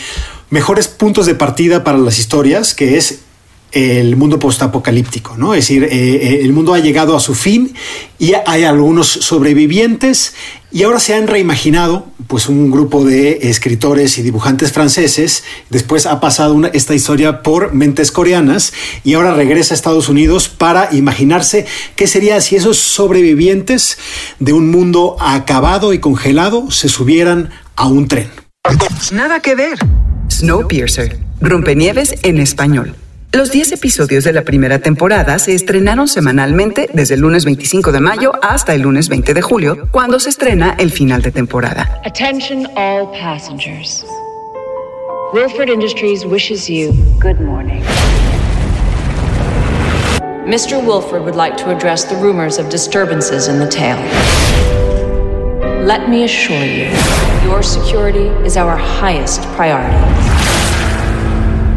[0.50, 3.20] mejores puntos de partida para las historias, que es
[3.76, 5.54] el mundo postapocalíptico, ¿no?
[5.54, 7.74] Es decir, eh, eh, el mundo ha llegado a su fin
[8.18, 10.34] y hay algunos sobrevivientes
[10.72, 16.22] y ahora se han reimaginado, pues un grupo de escritores y dibujantes franceses, después ha
[16.22, 18.72] pasado esta historia por mentes coreanas
[19.04, 21.66] y ahora regresa a Estados Unidos para imaginarse
[21.98, 23.98] qué sería si esos sobrevivientes
[24.40, 28.30] de un mundo acabado y congelado se subieran a un tren.
[29.12, 29.78] Nada que ver.
[30.36, 32.94] Snowpiercer, Rompenieves en español.
[33.32, 38.02] Los 10 episodios de la primera temporada se estrenaron semanalmente desde el lunes 25 de
[38.02, 42.02] mayo hasta el lunes 20 de julio, cuando se estrena el final de temporada.
[42.04, 44.04] Attention all passengers.
[45.34, 47.82] Wilford Industries wishes you good morning.
[50.46, 50.86] Mr.
[50.86, 53.96] Wilford would like to address the rumors of disturbances in the tail.
[55.86, 56.90] Let me assure you,
[57.46, 59.94] your security is our highest priority.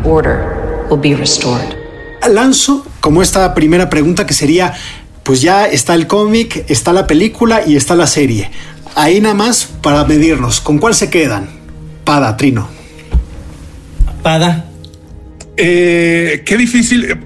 [0.03, 1.77] Order will be restored.
[2.27, 4.73] Lanzo como esta primera pregunta que sería,
[5.25, 8.51] pues ya está el cómic, está la película y está la serie.
[8.95, 10.63] Ahí nada más para medirnos.
[10.63, 11.47] ¿Con cuál se quedan?
[12.05, 12.67] Pada, Trino.
[14.23, 14.68] Pada.
[15.61, 17.19] Eh, qué difícil.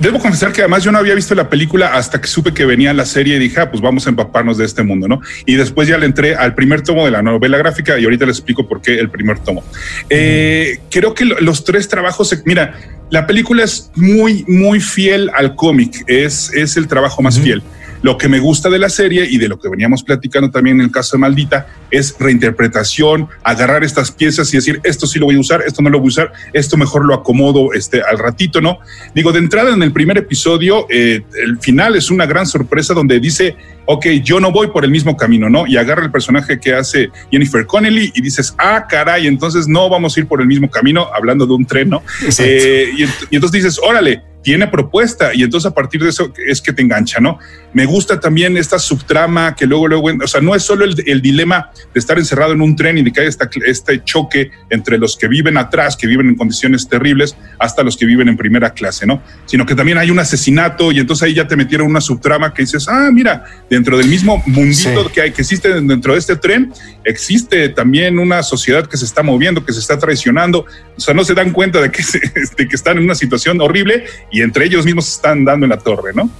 [0.00, 2.94] debo confesar que además yo no había visto la película hasta que supe que venía
[2.94, 5.20] la serie y dije, ah, pues vamos a empaparnos de este mundo, ¿no?
[5.44, 8.38] Y después ya le entré al primer tomo de la novela gráfica y ahorita les
[8.38, 9.62] explico por qué el primer tomo.
[10.08, 12.74] Eh, creo que los tres trabajos, mira,
[13.10, 17.62] la película es muy, muy fiel al cómic, es, es el trabajo más fiel.
[18.04, 20.84] Lo que me gusta de la serie y de lo que veníamos platicando también en
[20.84, 25.36] el caso de Maldita es reinterpretación, agarrar estas piezas y decir, esto sí lo voy
[25.36, 28.60] a usar, esto no lo voy a usar, esto mejor lo acomodo este, al ratito,
[28.60, 28.78] ¿no?
[29.14, 33.18] Digo, de entrada en el primer episodio, eh, el final es una gran sorpresa donde
[33.20, 35.66] dice, ok, yo no voy por el mismo camino, ¿no?
[35.66, 40.14] Y agarra el personaje que hace Jennifer Connelly y dices, ah, caray, entonces no vamos
[40.14, 42.02] a ir por el mismo camino, hablando de un tren, ¿no?
[42.38, 46.60] Eh, y, y entonces dices, órale, tiene propuesta y entonces a partir de eso es
[46.60, 47.38] que te engancha, ¿no?
[47.74, 51.20] Me gusta también esta subtrama que luego, luego, o sea, no es solo el, el
[51.20, 53.28] dilema de estar encerrado en un tren y de que hay
[53.66, 58.06] este choque entre los que viven atrás, que viven en condiciones terribles, hasta los que
[58.06, 59.22] viven en primera clase, ¿no?
[59.46, 62.62] Sino que también hay un asesinato y entonces ahí ya te metieron una subtrama que
[62.62, 66.72] dices, ah, mira, dentro del mismo mundito que, hay, que existe dentro de este tren,
[67.04, 70.64] existe también una sociedad que se está moviendo, que se está traicionando,
[70.96, 72.04] o sea, no se dan cuenta de que,
[72.56, 75.78] de que están en una situación horrible y entre ellos mismos están dando en la
[75.78, 76.30] torre, ¿no?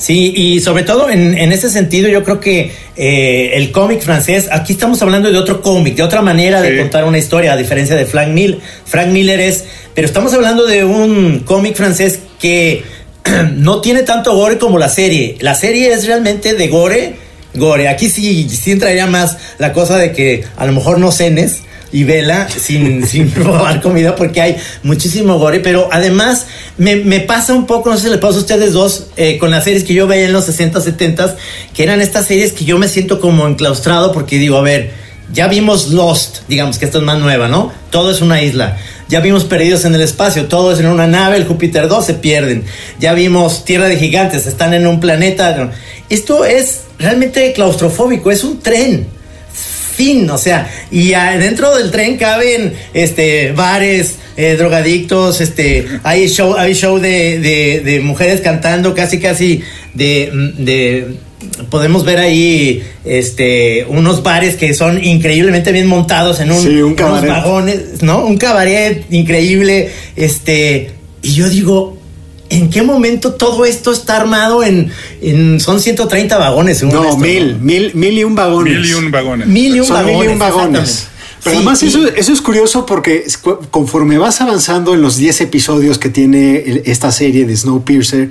[0.00, 4.72] Sí, y sobre todo en, ese sentido yo creo que eh, el cómic francés, aquí
[4.72, 8.06] estamos hablando de otro cómic, de otra manera de contar una historia, a diferencia de
[8.06, 8.60] Frank Miller.
[8.86, 12.82] Frank Miller es, pero estamos hablando de un cómic francés que
[13.56, 15.36] no tiene tanto gore como la serie.
[15.40, 17.16] La serie es realmente de gore,
[17.52, 17.86] gore.
[17.88, 21.60] Aquí sí, sí entraría más la cosa de que a lo mejor no cenes
[21.92, 26.46] y vela sin, sin robar comida porque hay muchísimo gore, pero además
[26.78, 29.50] me, me, pasa un poco, no sé si le pasa a ustedes dos, eh, con
[29.50, 31.36] las series que yo veía en los 60, 70,
[31.74, 34.92] que eran estas series que yo me siento como enclaustrado porque digo, a ver,
[35.32, 37.72] ya vimos Lost, digamos que esta es más nueva, ¿no?
[37.90, 38.78] Todo es una isla.
[39.08, 42.14] Ya vimos Perdidos en el Espacio, todo es en una nave, el Júpiter 2 se
[42.14, 42.64] pierden.
[42.98, 45.70] Ya vimos Tierra de Gigantes, están en un planeta.
[46.08, 49.19] Esto es realmente claustrofóbico, es un tren
[50.00, 56.54] fin, o sea, y dentro del tren caben este bares, eh, drogadictos, este, hay show,
[56.56, 57.38] hay show de,
[57.84, 61.16] de, mujeres cantando casi casi de, de
[61.68, 68.02] podemos ver ahí este unos bares que son increíblemente bien montados en un, unos vagones,
[68.02, 68.24] ¿no?
[68.24, 71.99] Un cabaret increíble, este, y yo digo,
[72.50, 74.90] ¿En qué momento todo esto está armado en,
[75.22, 76.82] en son 130 vagones?
[76.82, 78.74] no, mil, mil, mil y un vagones.
[78.74, 79.46] Mil y un vagones.
[79.46, 80.18] Mil y un vagones.
[80.18, 81.08] Mil y un vagones.
[81.42, 83.24] Pero además eso, eso, es curioso porque
[83.70, 88.30] conforme vas avanzando en los 10 episodios que tiene esta serie de Snowpiercer,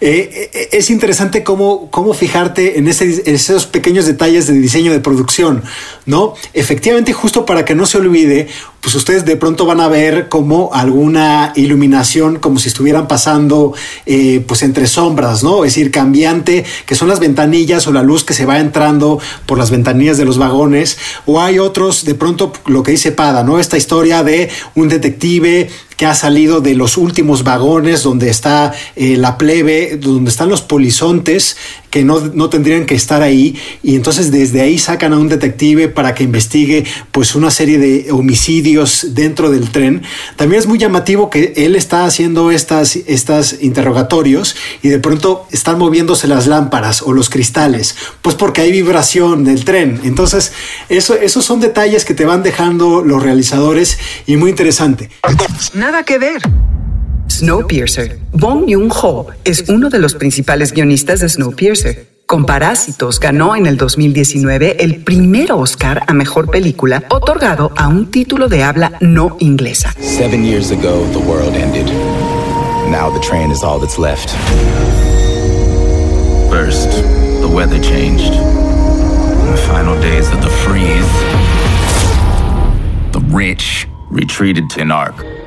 [0.00, 5.62] eh, eh, es interesante cómo, cómo fijarte en, esos pequeños detalles de diseño de producción,
[6.06, 6.34] ¿no?
[6.52, 8.48] Efectivamente, justo para que no se olvide,
[8.88, 13.74] pues ustedes de pronto van a ver como alguna iluminación, como si estuvieran pasando
[14.06, 15.66] eh, pues entre sombras, ¿no?
[15.66, 19.58] Es decir, cambiante, que son las ventanillas o la luz que se va entrando por
[19.58, 20.96] las ventanillas de los vagones,
[21.26, 23.58] o hay otros, de pronto lo que dice Pada, ¿no?
[23.58, 29.16] Esta historia de un detective que ha salido de los últimos vagones donde está eh,
[29.16, 31.56] la plebe, donde están los polizontes
[31.90, 35.88] que no, no, tendrían que estar ahí y entonces desde ahí sacan a un detective
[35.88, 40.02] para que investigue pues una serie de homicidios dentro del tren.
[40.36, 45.78] También es muy llamativo que él está haciendo estas, estas interrogatorios y de pronto están
[45.78, 50.00] moviéndose las lámparas o los cristales, pues porque hay vibración del tren.
[50.04, 50.52] Entonces,
[50.88, 55.10] eso, esos son detalles que te van dejando los realizadores y muy interesante.
[55.90, 56.42] Nada que ver.
[57.30, 58.18] Snowpiercer.
[58.32, 62.08] Bong Joon-ho es uno de los principales guionistas de Snowpiercer.
[62.26, 68.10] Con Parásitos ganó en el 2019 el primer Oscar a mejor película otorgado a un
[68.10, 69.94] título de habla no inglesa.
[69.98, 71.86] Seven years ago, the world ended.
[72.90, 74.28] Now the train is all that's left.
[76.50, 76.90] First,
[77.40, 78.34] the weather changed.
[78.34, 81.08] In the final days of the freeze,
[83.12, 85.37] the rich retreated to Narc.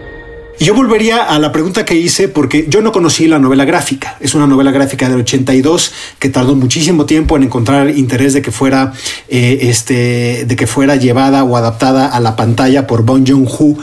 [0.62, 4.15] Y yo volvería a la pregunta que hice porque yo no conocí la novela gráfica.
[4.19, 8.52] Es una novela gráfica del 82 que tardó muchísimo tiempo en encontrar interés de que
[8.52, 8.93] fuera,
[9.28, 13.76] eh, este, de que fuera llevada o adaptada a la pantalla por Bon Joon-ho.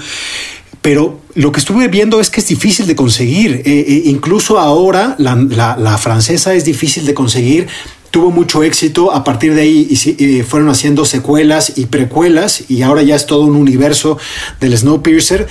[0.81, 3.61] Pero lo que estuve viendo es que es difícil de conseguir.
[3.65, 7.67] Eh, eh, incluso ahora la, la, francesa es difícil de conseguir
[8.13, 9.13] tuvo mucho éxito.
[9.13, 13.57] A partir de ahí fueron haciendo secuelas y precuelas y ahora ya es todo un
[13.57, 14.17] universo
[14.61, 15.49] del Snowpiercer.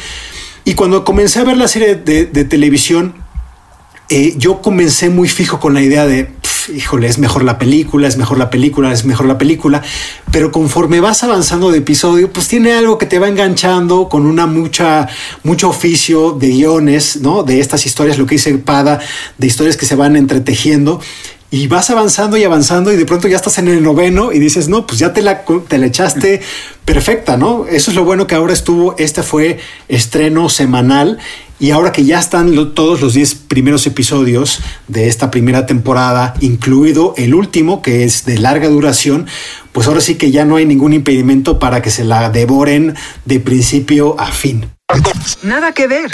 [0.67, 3.13] Y cuando comencé a ver la serie de, televisión,
[4.09, 6.29] eh, yo comencé muy fijo con la idea de,
[6.75, 9.81] híjole, es mejor la película, es mejor la película, es mejor la película,
[10.29, 14.45] pero conforme vas avanzando de episodio, pues tiene algo que te va enganchando con una
[14.45, 15.07] mucha,
[15.43, 17.43] mucho oficio de guiones, ¿no?
[17.43, 18.99] De estas historias, lo que dice Pada,
[19.37, 20.99] de historias que se van entretejiendo
[21.49, 24.67] y vas avanzando y avanzando y de pronto ya estás en el noveno y dices,
[24.67, 26.41] no, pues ya te la, te la echaste
[26.83, 27.65] perfecta, ¿no?
[27.67, 31.19] Eso es lo bueno que ahora estuvo, este fue estreno semanal
[31.59, 37.13] y ahora que ya están todos los 10 primeros episodios de esta primera temporada, incluido
[37.17, 39.25] el último, que es de larga duración,
[39.71, 42.95] pues ahora sí que ya no hay ningún impedimento para que se la devoren
[43.25, 44.65] de principio a fin.
[45.43, 46.11] Nada que ver.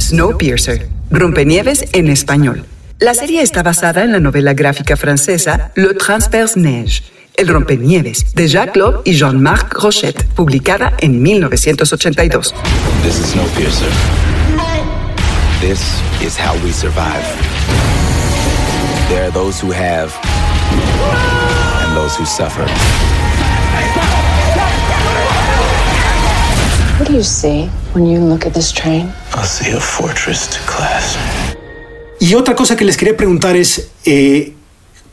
[0.00, 2.66] Snowpiercer, Rompenieves en español.
[3.00, 7.02] La serie está basada en la novela gráfica francesa Le Transperce-Neige,
[7.36, 12.54] El Rompenieves, de Jacques Loeb y Jean-Marc Rochette, publicada en 1982.
[13.02, 13.90] This is Snowpiercer.
[15.60, 15.80] This
[16.22, 17.24] is how we survive.
[19.08, 20.12] There are those who have
[21.82, 22.64] and those who suffer.
[26.98, 29.12] What do you see when you look at this train?
[29.34, 31.53] I see a fortress to class.
[32.24, 34.54] Y otra cosa que les quería preguntar es, eh,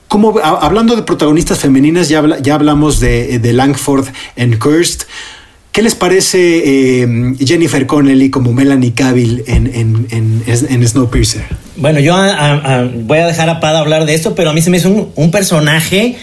[0.08, 4.06] ¿cómo, hablando de protagonistas femeninas, ya, ya hablamos de, Langford
[4.38, 5.04] and Kirst.
[5.74, 11.44] ¿Qué les parece eh, Jennifer Connelly como Melanie Cavill en, en, en, en Snowpiercer?
[11.76, 14.54] Bueno, yo a- a- a- voy a dejar a Pada hablar de esto, pero a
[14.54, 16.16] mí se me hizo un personaje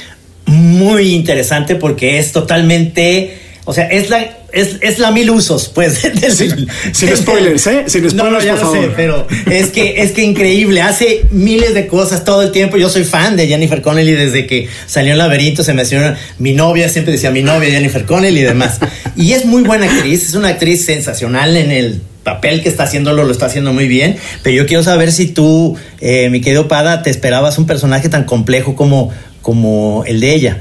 [0.46, 5.98] muy interesante porque es totalmente, o sea, es la, es, es la mil usos, pues.
[6.92, 7.84] sin spoilers, ¿eh?
[7.86, 8.94] Sin no, no, spoilers, ya por lo sé, favor.
[8.96, 12.76] pero es que, es que increíble, hace miles de cosas todo el tiempo.
[12.76, 16.88] Yo soy fan de Jennifer Connelly desde que salió en Laberinto, se menciona mi novia,
[16.88, 18.78] siempre decía mi novia Jennifer Connelly y demás.
[19.16, 23.24] Y es muy buena actriz, es una actriz sensacional en el papel que está haciéndolo,
[23.24, 24.16] lo está haciendo muy bien.
[24.42, 28.24] Pero yo quiero saber si tú, eh, mi querido Pada, te esperabas un personaje tan
[28.24, 29.10] complejo como,
[29.42, 30.58] como el de ella.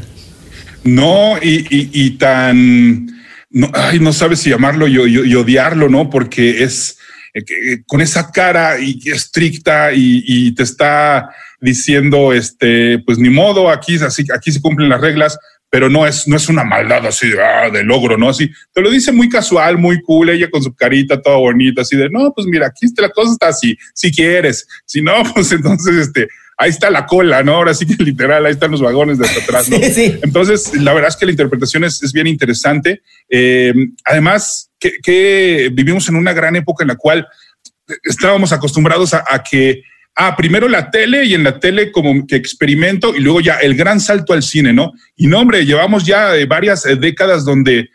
[0.83, 3.16] No, y, y- y tan.
[3.49, 6.09] No, ay, no sabes si llamarlo y, odiarlo, ¿no?
[6.09, 6.99] Porque es
[7.33, 11.29] eh, eh, con esa cara y estricta y, te está
[11.61, 15.37] diciendo, este, pues ni modo, aquí, así, aquí se cumplen las reglas,
[15.69, 18.29] pero no es, no es una maldad así de, ah, de logro, ¿no?
[18.29, 21.95] Así, te lo dice muy casual, muy cool, ella con su carita toda bonita, así
[21.95, 25.95] de, no, pues mira, aquí la cosa está así, si quieres, si no, pues entonces,
[25.95, 26.27] este,
[26.57, 27.55] ahí está la cola, ¿no?
[27.55, 29.77] Ahora sí que literal, ahí están los vagones de hasta atrás, ¿no?
[29.81, 30.19] Sí, sí.
[30.23, 33.01] Entonces, la verdad es que la interpretación es, es bien interesante.
[33.29, 37.27] Eh, además, que, que vivimos en una gran época en la cual
[38.03, 39.83] estábamos acostumbrados a, a que,
[40.15, 43.75] ah, primero la tele y en la tele como que experimento y luego ya el
[43.75, 44.93] gran salto al cine, ¿no?
[45.15, 47.89] Y no, hombre, llevamos ya eh, varias eh, décadas donde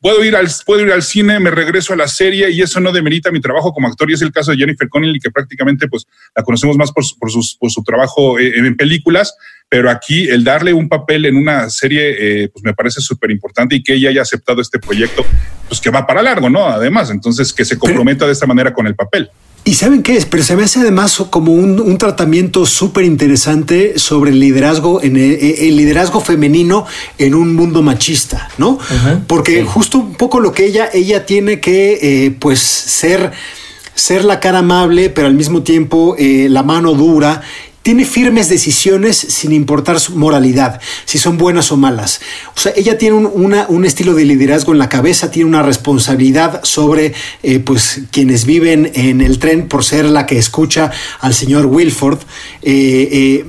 [0.00, 2.90] puedo ir, al, puedo ir al cine, me regreso a la serie y eso no
[2.92, 6.06] demerita mi trabajo como actor y es el caso de Jennifer Connelly que prácticamente pues
[6.34, 9.34] la conocemos más por, su- por, sus, por su trabajo eh, en películas,
[9.68, 13.76] pero aquí el darle un papel en una serie eh, pues me parece súper importante
[13.76, 15.24] y que ella haya aceptado este proyecto
[15.68, 16.66] pues que va para largo, ¿no?
[16.66, 19.30] Además, entonces que se comprometa de esta manera con el papel.
[19.64, 20.24] ¿Y saben qué es?
[20.24, 25.16] Pero se me hace además como un, un tratamiento súper interesante sobre el liderazgo, en
[25.16, 26.86] el, el liderazgo femenino
[27.18, 28.78] en un mundo machista, ¿no?
[29.26, 33.32] Porque justo un poco lo que ella, ella tiene que, eh, pues, ser,
[33.94, 37.42] ser la cara amable, pero al mismo tiempo eh, la mano dura.
[37.82, 42.20] Tiene firmes decisiones sin importar su moralidad, si son buenas o malas.
[42.54, 45.62] O sea, ella tiene un, una- un estilo de liderazgo en la cabeza, tiene una
[45.62, 51.32] responsabilidad sobre eh, pues, quienes viven en el tren por ser la que escucha al
[51.32, 52.18] señor Wilford.
[52.60, 53.44] Eh, eh,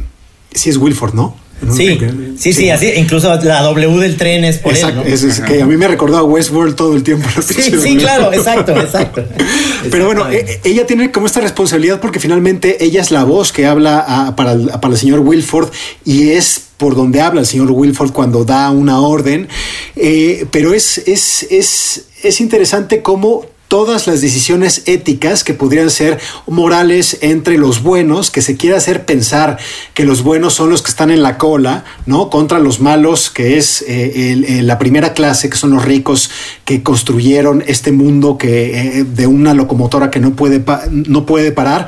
[0.54, 1.41] sí es Wilford, ¿no?
[1.76, 2.00] Sí,
[2.38, 5.14] sí, sí, así, incluso la W del tren es por Exacto, él, ¿no?
[5.14, 7.28] es, es que a mí me recordó a Westworld todo el tiempo.
[7.36, 7.98] la Sí, sí, W.
[7.98, 9.24] claro, exacto, exacto.
[9.92, 13.66] Pero bueno, eh, ella tiene como esta responsabilidad porque finalmente ella es la voz que
[13.68, 15.70] habla a- para, el, para el señor Wilford
[16.06, 19.48] y es por donde habla el señor Wilford cuando da una orden.
[19.96, 26.20] Eh, pero es, es, es, es interesante cómo todas las decisiones éticas que podrían ser
[26.46, 29.58] morales entre los buenos, que se quiere hacer pensar
[29.94, 32.30] que los buenos son los que están en la cola, ¿no?
[32.30, 36.30] Contra los malos, que es eh, el- la primera clase, que son los ricos
[36.66, 40.62] que construyeron este mundo que, eh, de una locomotora que no puede,
[40.92, 41.88] no puede parar.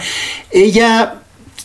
[0.51, 1.15] Ella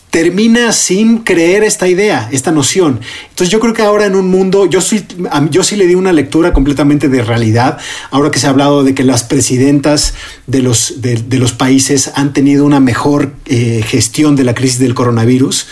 [0.09, 2.99] termina sin creer esta idea, esta noción.
[3.39, 5.01] Entonces yo creo que ahora en un mundo, yo sí,
[5.49, 7.77] yo sí le di una lectura completamente de realidad,
[8.11, 10.13] ahora que se ha hablado de que las presidentas
[10.45, 14.93] de los, de los países han tenido una mejor eh, gestión de la crisis del
[14.93, 15.67] coronavirus,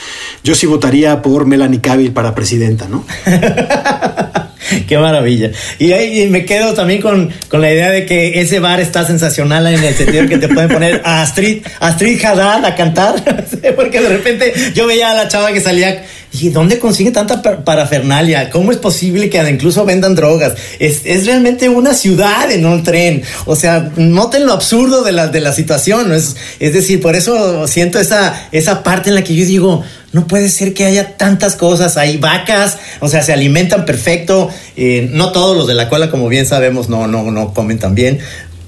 [0.45, 3.05] yo sí votaría por Melanie Cavill para presidenta, ¿no?
[4.87, 5.51] Qué maravilla.
[5.79, 9.67] Y ahí me quedo también con, con la idea de que ese bar está sensacional
[9.67, 13.15] en el sentido de que te pueden poner a Astrid, Astrid Haddad a cantar.
[13.75, 16.05] Porque de repente yo veía a la chava que salía
[16.41, 18.49] ¿Y dónde consigue tanta parafernalia?
[18.49, 20.53] ¿Cómo es posible que incluso vendan drogas?
[20.79, 23.23] Es, es, realmente una ciudad en un tren.
[23.45, 26.11] O sea, noten lo absurdo de la, de la situación.
[26.13, 29.83] Es, es decir, por eso siento esa, esa parte en la que yo digo,
[30.13, 31.97] no puede ser que haya tantas cosas.
[31.97, 34.49] Hay vacas, o sea, se alimentan perfecto.
[34.75, 37.93] Eh, no todos los de la cola, como bien sabemos, no, no, no comen tan
[37.93, 38.19] bien.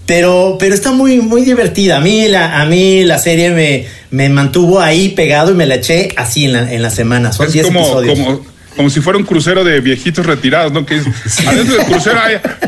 [0.10, 1.98] Pero, pero está muy, muy divertida.
[1.98, 5.76] A mí la, a mí la serie me, me mantuvo ahí pegado y me la
[5.76, 7.32] eché así en la, en la semana.
[7.32, 8.18] Son 10 episodios.
[8.18, 8.42] Como
[8.80, 10.86] como si fuera un crucero de viejitos retirados, ¿no?
[10.86, 11.06] Que es,
[11.46, 12.18] adentro del crucero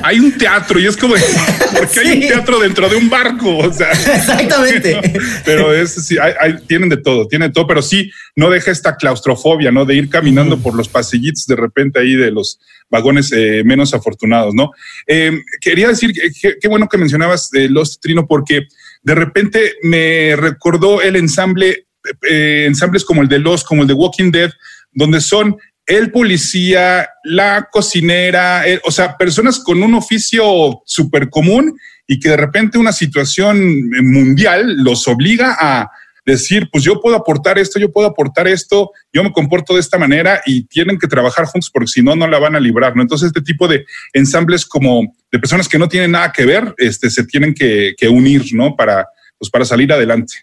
[0.04, 1.16] hay, un teatro y es como,
[1.78, 3.60] porque hay un teatro dentro de un barco?
[3.60, 5.00] O sea, exactamente.
[5.46, 8.98] pero es, sí, hay, tienen de todo, tienen de todo, pero sí no deja esta
[8.98, 9.86] claustrofobia, ¿no?
[9.86, 12.60] De ir caminando por los pasillitos de repente ahí de los
[12.90, 14.72] vagones eh, menos afortunados, ¿no?
[15.08, 18.68] Em, quería decir, qué bueno que mencionabas de Los Trino, porque
[19.02, 21.88] de repente me recordó el ensamble,
[22.30, 24.52] eh, ensambles como el de Los, como el de Walking Dead,
[24.94, 25.56] donde son
[25.98, 31.78] el policía, la cocinera, eh, o sea, personas con un oficio súper común
[32.08, 35.92] y que de repente una situación mundial los obliga a
[36.26, 39.98] decir, pues yo puedo aportar esto, yo puedo aportar esto, yo me comporto de esta
[39.98, 42.94] manera y tienen que trabajar juntos porque si no, no la van a librar.
[42.96, 47.10] Entonces, este tipo de ensambles como de personas que no tienen nada que ver, este,
[47.10, 48.78] se tienen que, que unir, ¿no?
[48.78, 50.36] Para, pues para salir adelante.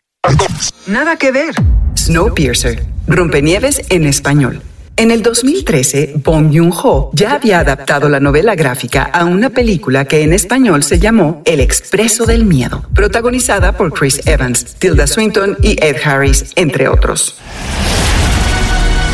[0.86, 1.54] Nada que ver.
[1.96, 2.84] Snowpiercer.
[3.06, 4.62] Rompenieves en español.
[4.98, 10.24] En el 2013, Bong Joon-ho ya había adaptado la novela gráfica a una película que
[10.24, 15.76] en español se llamó El Expreso del Miedo, protagonizada por Chris Evans, Tilda Swinton y
[15.80, 17.36] Ed Harris, entre otros.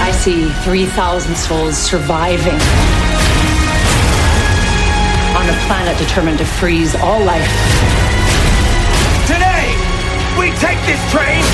[0.00, 2.58] I see 3,000 souls surviving
[5.36, 7.46] on a planet determined to freeze all life.
[9.26, 9.76] Today,
[10.38, 11.44] we take this train.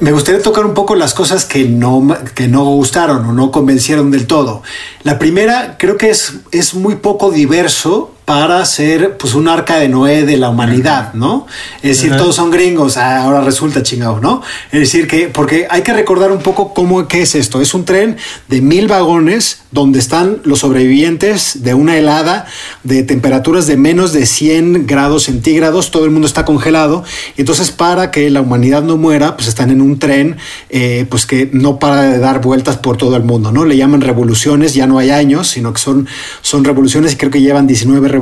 [0.00, 4.10] Me gustaría tocar un poco las cosas que no, que no gustaron o no convencieron
[4.10, 4.62] del todo.
[5.02, 9.88] La primera creo que es, es muy poco diverso para ser pues un arca de
[9.88, 11.48] Noé de la humanidad, ¿no?
[11.82, 14.40] Es decir, todos son gringos, ah, ahora resulta chingado, ¿no?
[14.70, 17.60] Es decir, que porque hay que recordar un poco cómo qué es esto.
[17.60, 22.46] Es un tren de mil vagones donde están los sobrevivientes de una helada
[22.84, 27.02] de temperaturas de menos de 100 grados centígrados, todo el mundo está congelado,
[27.36, 30.36] y entonces para que la humanidad no muera, pues están en un tren
[30.68, 33.64] eh, pues que no para de dar vueltas por todo el mundo, ¿no?
[33.64, 36.06] Le llaman revoluciones, ya no hay años, sino que son,
[36.42, 38.19] son revoluciones y creo que llevan 19 revoluciones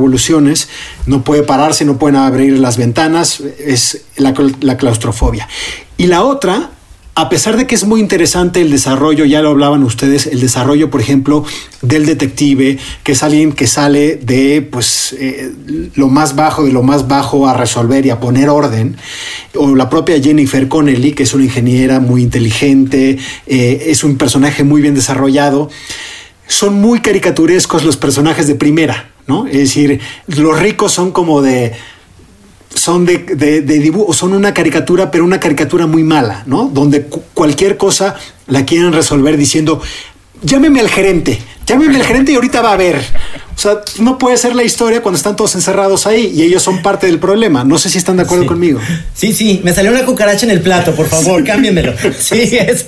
[1.06, 4.34] no puede pararse, no pueden abrir las ventanas, es la,
[4.76, 5.48] claustrofobia.
[5.96, 6.70] Y la otra,
[7.14, 10.90] a pesar de que es muy interesante el desarrollo, ya lo hablaban ustedes, el desarrollo,
[10.90, 11.44] por ejemplo,
[11.82, 15.52] del detective, que es alguien que sale de pues eh,
[15.94, 18.96] lo más bajo de lo más bajo a resolver y a poner orden,
[19.54, 24.62] o la propia Jennifer Connelly, que es una ingeniera muy inteligente, eh, es un personaje
[24.62, 25.70] muy bien desarrollado,
[26.46, 29.10] son muy caricaturescos los personajes de primera.
[29.28, 29.46] ¿No?
[29.46, 31.72] Es decir, los ricos son como de
[32.74, 36.68] son de, de, dibujo, son una caricatura, pero una caricatura muy mala, ¿no?
[36.68, 37.04] Donde
[37.34, 38.16] cualquier cosa
[38.46, 39.80] la quieren resolver diciendo,
[40.42, 42.96] llámeme al gerente, llámeme al gerente y ahorita va a ver.
[43.58, 46.80] O sea, no puede ser la historia cuando están todos encerrados ahí y ellos son
[46.80, 47.64] parte del problema.
[47.64, 48.78] No sé si están de acuerdo conmigo.
[49.14, 51.92] Sí, sí, me salió una cucaracha en el plato, por favor, cámbienmelo.
[52.18, 52.86] Sí, es,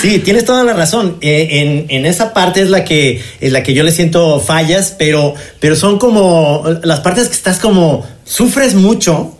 [0.00, 1.18] sí, tienes toda la razón.
[1.20, 5.34] Eh, en, esa parte es la que, es la que yo le siento fallas, pero,
[5.60, 9.37] pero son como las partes que estás como, sufres mucho,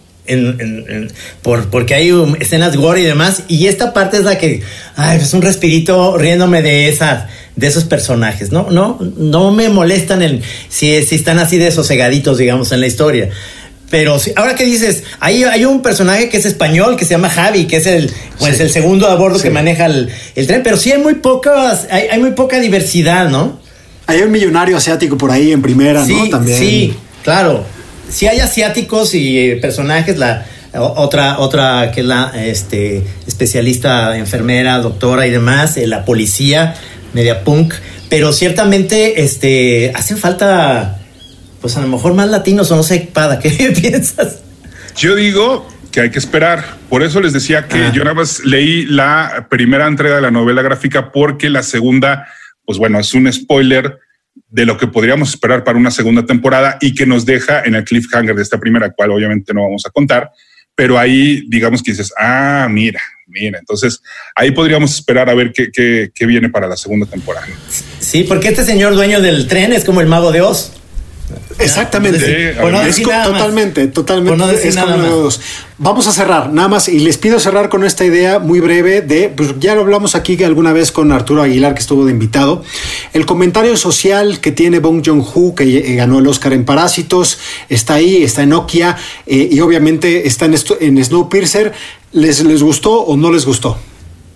[1.42, 3.42] por, porque hay escenas gore y demás.
[3.48, 4.62] Y esta parte es la que,
[4.96, 7.24] ay, es un respirito riéndome de esas
[7.58, 8.52] de esos personajes.
[8.52, 12.86] No, no, no me molestan el, si, si están así de sosegaditos, digamos, en la
[12.86, 13.30] historia.
[13.90, 17.30] Pero si, ahora que dices, hay, hay un personaje que es español, que se llama
[17.30, 20.10] Javi, que es el, pues, el segundo a bordo que maneja el,
[20.46, 23.60] tren, pero sí hay muy pocas, hay, hay, muy poca diversidad, ¿no?
[24.06, 26.28] Hay un millonario asiático por ahí en primera, ¿no?
[26.28, 26.58] También.
[26.58, 27.64] Sí, claro.
[28.10, 34.78] Si hay asiáticos y eh, personajes, la otra, otra que es la este, especialista, enfermera,
[34.78, 36.74] doctora y demás, eh, la policía,
[37.12, 37.74] media punk,
[38.08, 41.00] pero ciertamente este, hacen falta,
[41.60, 43.50] pues a lo mejor más latinos o no sé, Pada, ¿qué
[43.80, 44.38] piensas?
[44.96, 46.64] Yo digo que hay que esperar.
[46.88, 47.92] Por eso les decía que ah.
[47.92, 52.26] yo nada más leí la primera entrega de la novela gráfica porque la segunda,
[52.64, 54.00] pues bueno, es un spoiler
[54.48, 57.84] de lo que podríamos esperar para una segunda temporada y que nos deja en el
[57.84, 60.30] cliffhanger de esta primera, cual obviamente no vamos a contar,
[60.74, 63.58] pero ahí digamos que dices, ah, mira, mira.
[63.58, 64.00] Entonces,
[64.34, 67.46] ahí podríamos esperar a ver qué, qué, viene para la segunda temporada.
[68.00, 70.77] Sí, porque este señor dueño del tren es como el mago de Oz.
[71.58, 72.50] Exactamente.
[72.88, 74.68] Es totalmente, totalmente.
[74.68, 75.28] Es como.
[75.80, 79.28] Vamos a cerrar, nada más, y les pido cerrar con esta idea muy breve de,
[79.28, 82.64] pues ya lo hablamos aquí alguna vez con Arturo Aguilar, que estuvo de invitado,
[83.12, 87.94] el comentario social que tiene Bong Joon-ho, que eh, ganó el Oscar en Parásitos, está
[87.94, 91.72] ahí, está en Nokia, eh, y obviamente está en, esto, en Snowpiercer.
[92.10, 93.78] ¿Les, ¿Les gustó o no les gustó?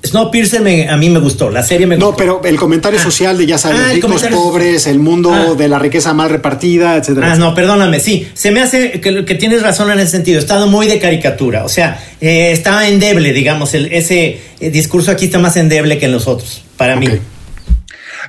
[0.04, 2.16] Snowpiercer me- a mí me gustó, la serie me No, gustó.
[2.18, 5.54] pero el comentario social de, ya sabes, Ah, ricos, comentario- pobres, el mundo Ah.
[5.56, 7.26] de la riqueza mal repartida, etcétera.
[7.26, 7.50] Ah, etcétera.
[7.50, 10.88] no, perdóname, sí, se me hace que, que tienes razón en ese sentido, está muy
[10.88, 15.56] de caricatura, o sea, eh, está endeble, digamos, el, ese eh, discurso aquí está más
[15.56, 17.06] endeble que en los otros, para mí.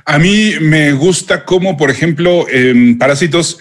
[0.06, 3.58] A mí me gusta cómo, por ejemplo, en Parásitos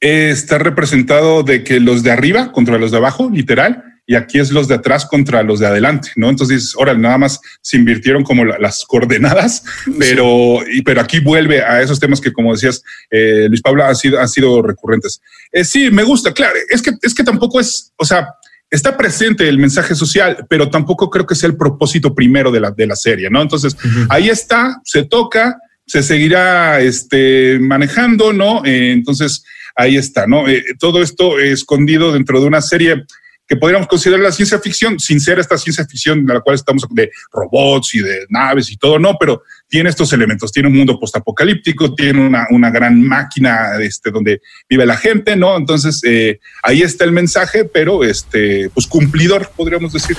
[0.00, 4.38] eh, está representado de que los de arriba contra los de abajo, literal, y aquí
[4.40, 6.28] es los de atrás contra los de adelante, ¿no?
[6.28, 9.62] Entonces, ahora nada más se invirtieron como la- las coordenadas,
[9.98, 13.94] pero, y, pero aquí vuelve a esos temas que, como decías, eh, Luis Pablo, han
[13.96, 15.20] sido, han sido recurrentes.
[15.52, 18.28] Eh, sí, me gusta, claro, es que, es que tampoco es, o sea,
[18.70, 22.70] está presente el mensaje social, pero tampoco creo que sea el propósito primero de la,
[22.70, 23.40] de la serie, ¿no?
[23.42, 23.76] Entonces,
[24.08, 28.64] ahí está, se toca, se seguirá este, manejando, ¿no?
[28.64, 29.44] Eh, entonces,
[29.76, 30.48] ahí está, ¿no?
[30.48, 33.04] Eh, todo esto escondido dentro de una serie
[33.52, 36.86] que podríamos considerar la ciencia ficción, sin ser esta ciencia ficción de la cual estamos
[36.88, 40.98] de robots y de naves y todo, no, pero tiene estos elementos, tiene un mundo
[40.98, 44.40] postapocalíptico, tiene una, una gran máquina este, donde
[44.70, 45.54] vive la gente, ¿no?
[45.54, 50.16] Entonces, eh, ahí está el mensaje, pero este, pues cumplidor, podríamos decir.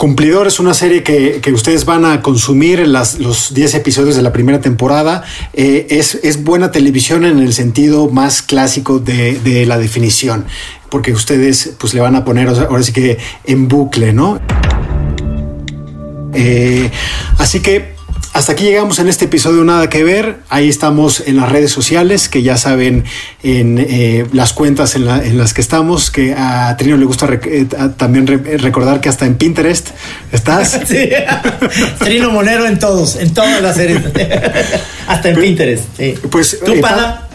[0.00, 4.22] Cumplidor es una serie que, que ustedes van a consumir las, los 10 episodios de
[4.22, 5.24] la primera temporada.
[5.52, 10.46] Eh, es, es buena televisión en el sentido más clásico de, la definición,
[10.88, 14.40] porque ustedes pues le van a poner ahora sí que en bucle, ¿no?
[16.32, 16.90] Eh,
[17.36, 17.99] así que
[18.32, 20.36] hasta aquí llegamos en este episodio Nada que ver.
[20.48, 23.04] Ahí estamos en las redes sociales, que ya saben
[23.42, 27.26] en eh, las cuentas en, la- en las que estamos, que a Trino le gusta
[27.26, 27.66] rec- eh,
[27.96, 29.88] también re- recordar que hasta en Pinterest
[30.32, 30.78] estás.
[30.86, 31.08] Sí.
[31.98, 34.00] Trino Monero en todos, en todas las series.
[35.06, 35.84] Hasta en Pinterest.
[35.96, 36.14] Sí.
[36.30, 37.26] Pues ¿Tú, eh, Pada?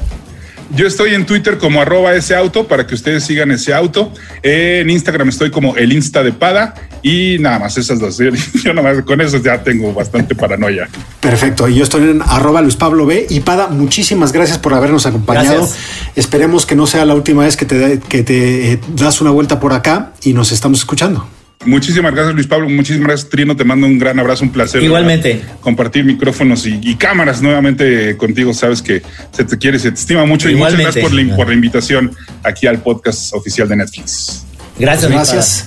[0.75, 4.11] Yo estoy en Twitter como arroba ese auto para que ustedes sigan ese auto.
[4.43, 6.73] En Instagram estoy como el Insta de Pada
[7.05, 8.17] y nada más esas dos.
[8.25, 8.31] Yo,
[8.63, 10.89] yo nada más con eso ya tengo bastante paranoia.
[11.19, 13.27] Perfecto, y yo estoy en arroba Luis Pablo B.
[13.29, 15.59] Y Pada, muchísimas gracias por habernos acompañado.
[15.59, 15.77] Gracias.
[16.15, 19.59] Esperemos que no sea la última vez que te, que te eh, das una vuelta
[19.59, 21.27] por acá y nos estamos escuchando.
[21.63, 22.69] Muchísimas gracias, Luis Pablo.
[22.69, 23.55] Muchísimas gracias, Trino.
[23.55, 24.81] Te mando un gran abrazo, un placer.
[24.81, 25.43] Igualmente.
[25.61, 28.51] Compartir micrófonos y, y cámaras nuevamente contigo.
[28.51, 30.49] Sabes que se te quiere, se te estima mucho.
[30.49, 34.43] Y muchas gracias por la, por la invitación aquí al podcast oficial de Netflix.
[34.79, 35.65] Gracias, mi Gracias.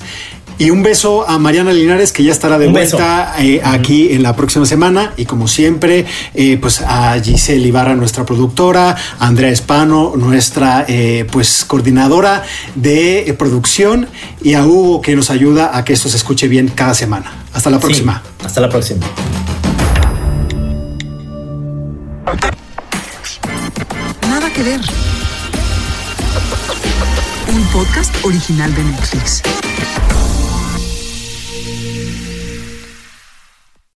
[0.59, 4.25] Y un beso a Mariana Linares, que ya estará de Un vuelta eh, aquí en
[4.25, 5.13] la próxima semana.
[5.17, 6.05] Y como siempre,
[6.35, 12.43] eh, pues a Giselle Ibarra, nuestra productora, a Andrea Espano, nuestra eh, pues coordinadora
[12.75, 14.09] de eh, producción,
[14.43, 17.33] y a Hugo, que nos ayuda a que esto se escuche bien cada semana.
[17.53, 18.23] Hasta la próxima.
[18.25, 19.07] Sí, hasta la próxima.
[24.29, 24.81] Nada que ver.
[27.49, 29.43] Un podcast original de Netflix.
[31.81, 32.38] Thank you.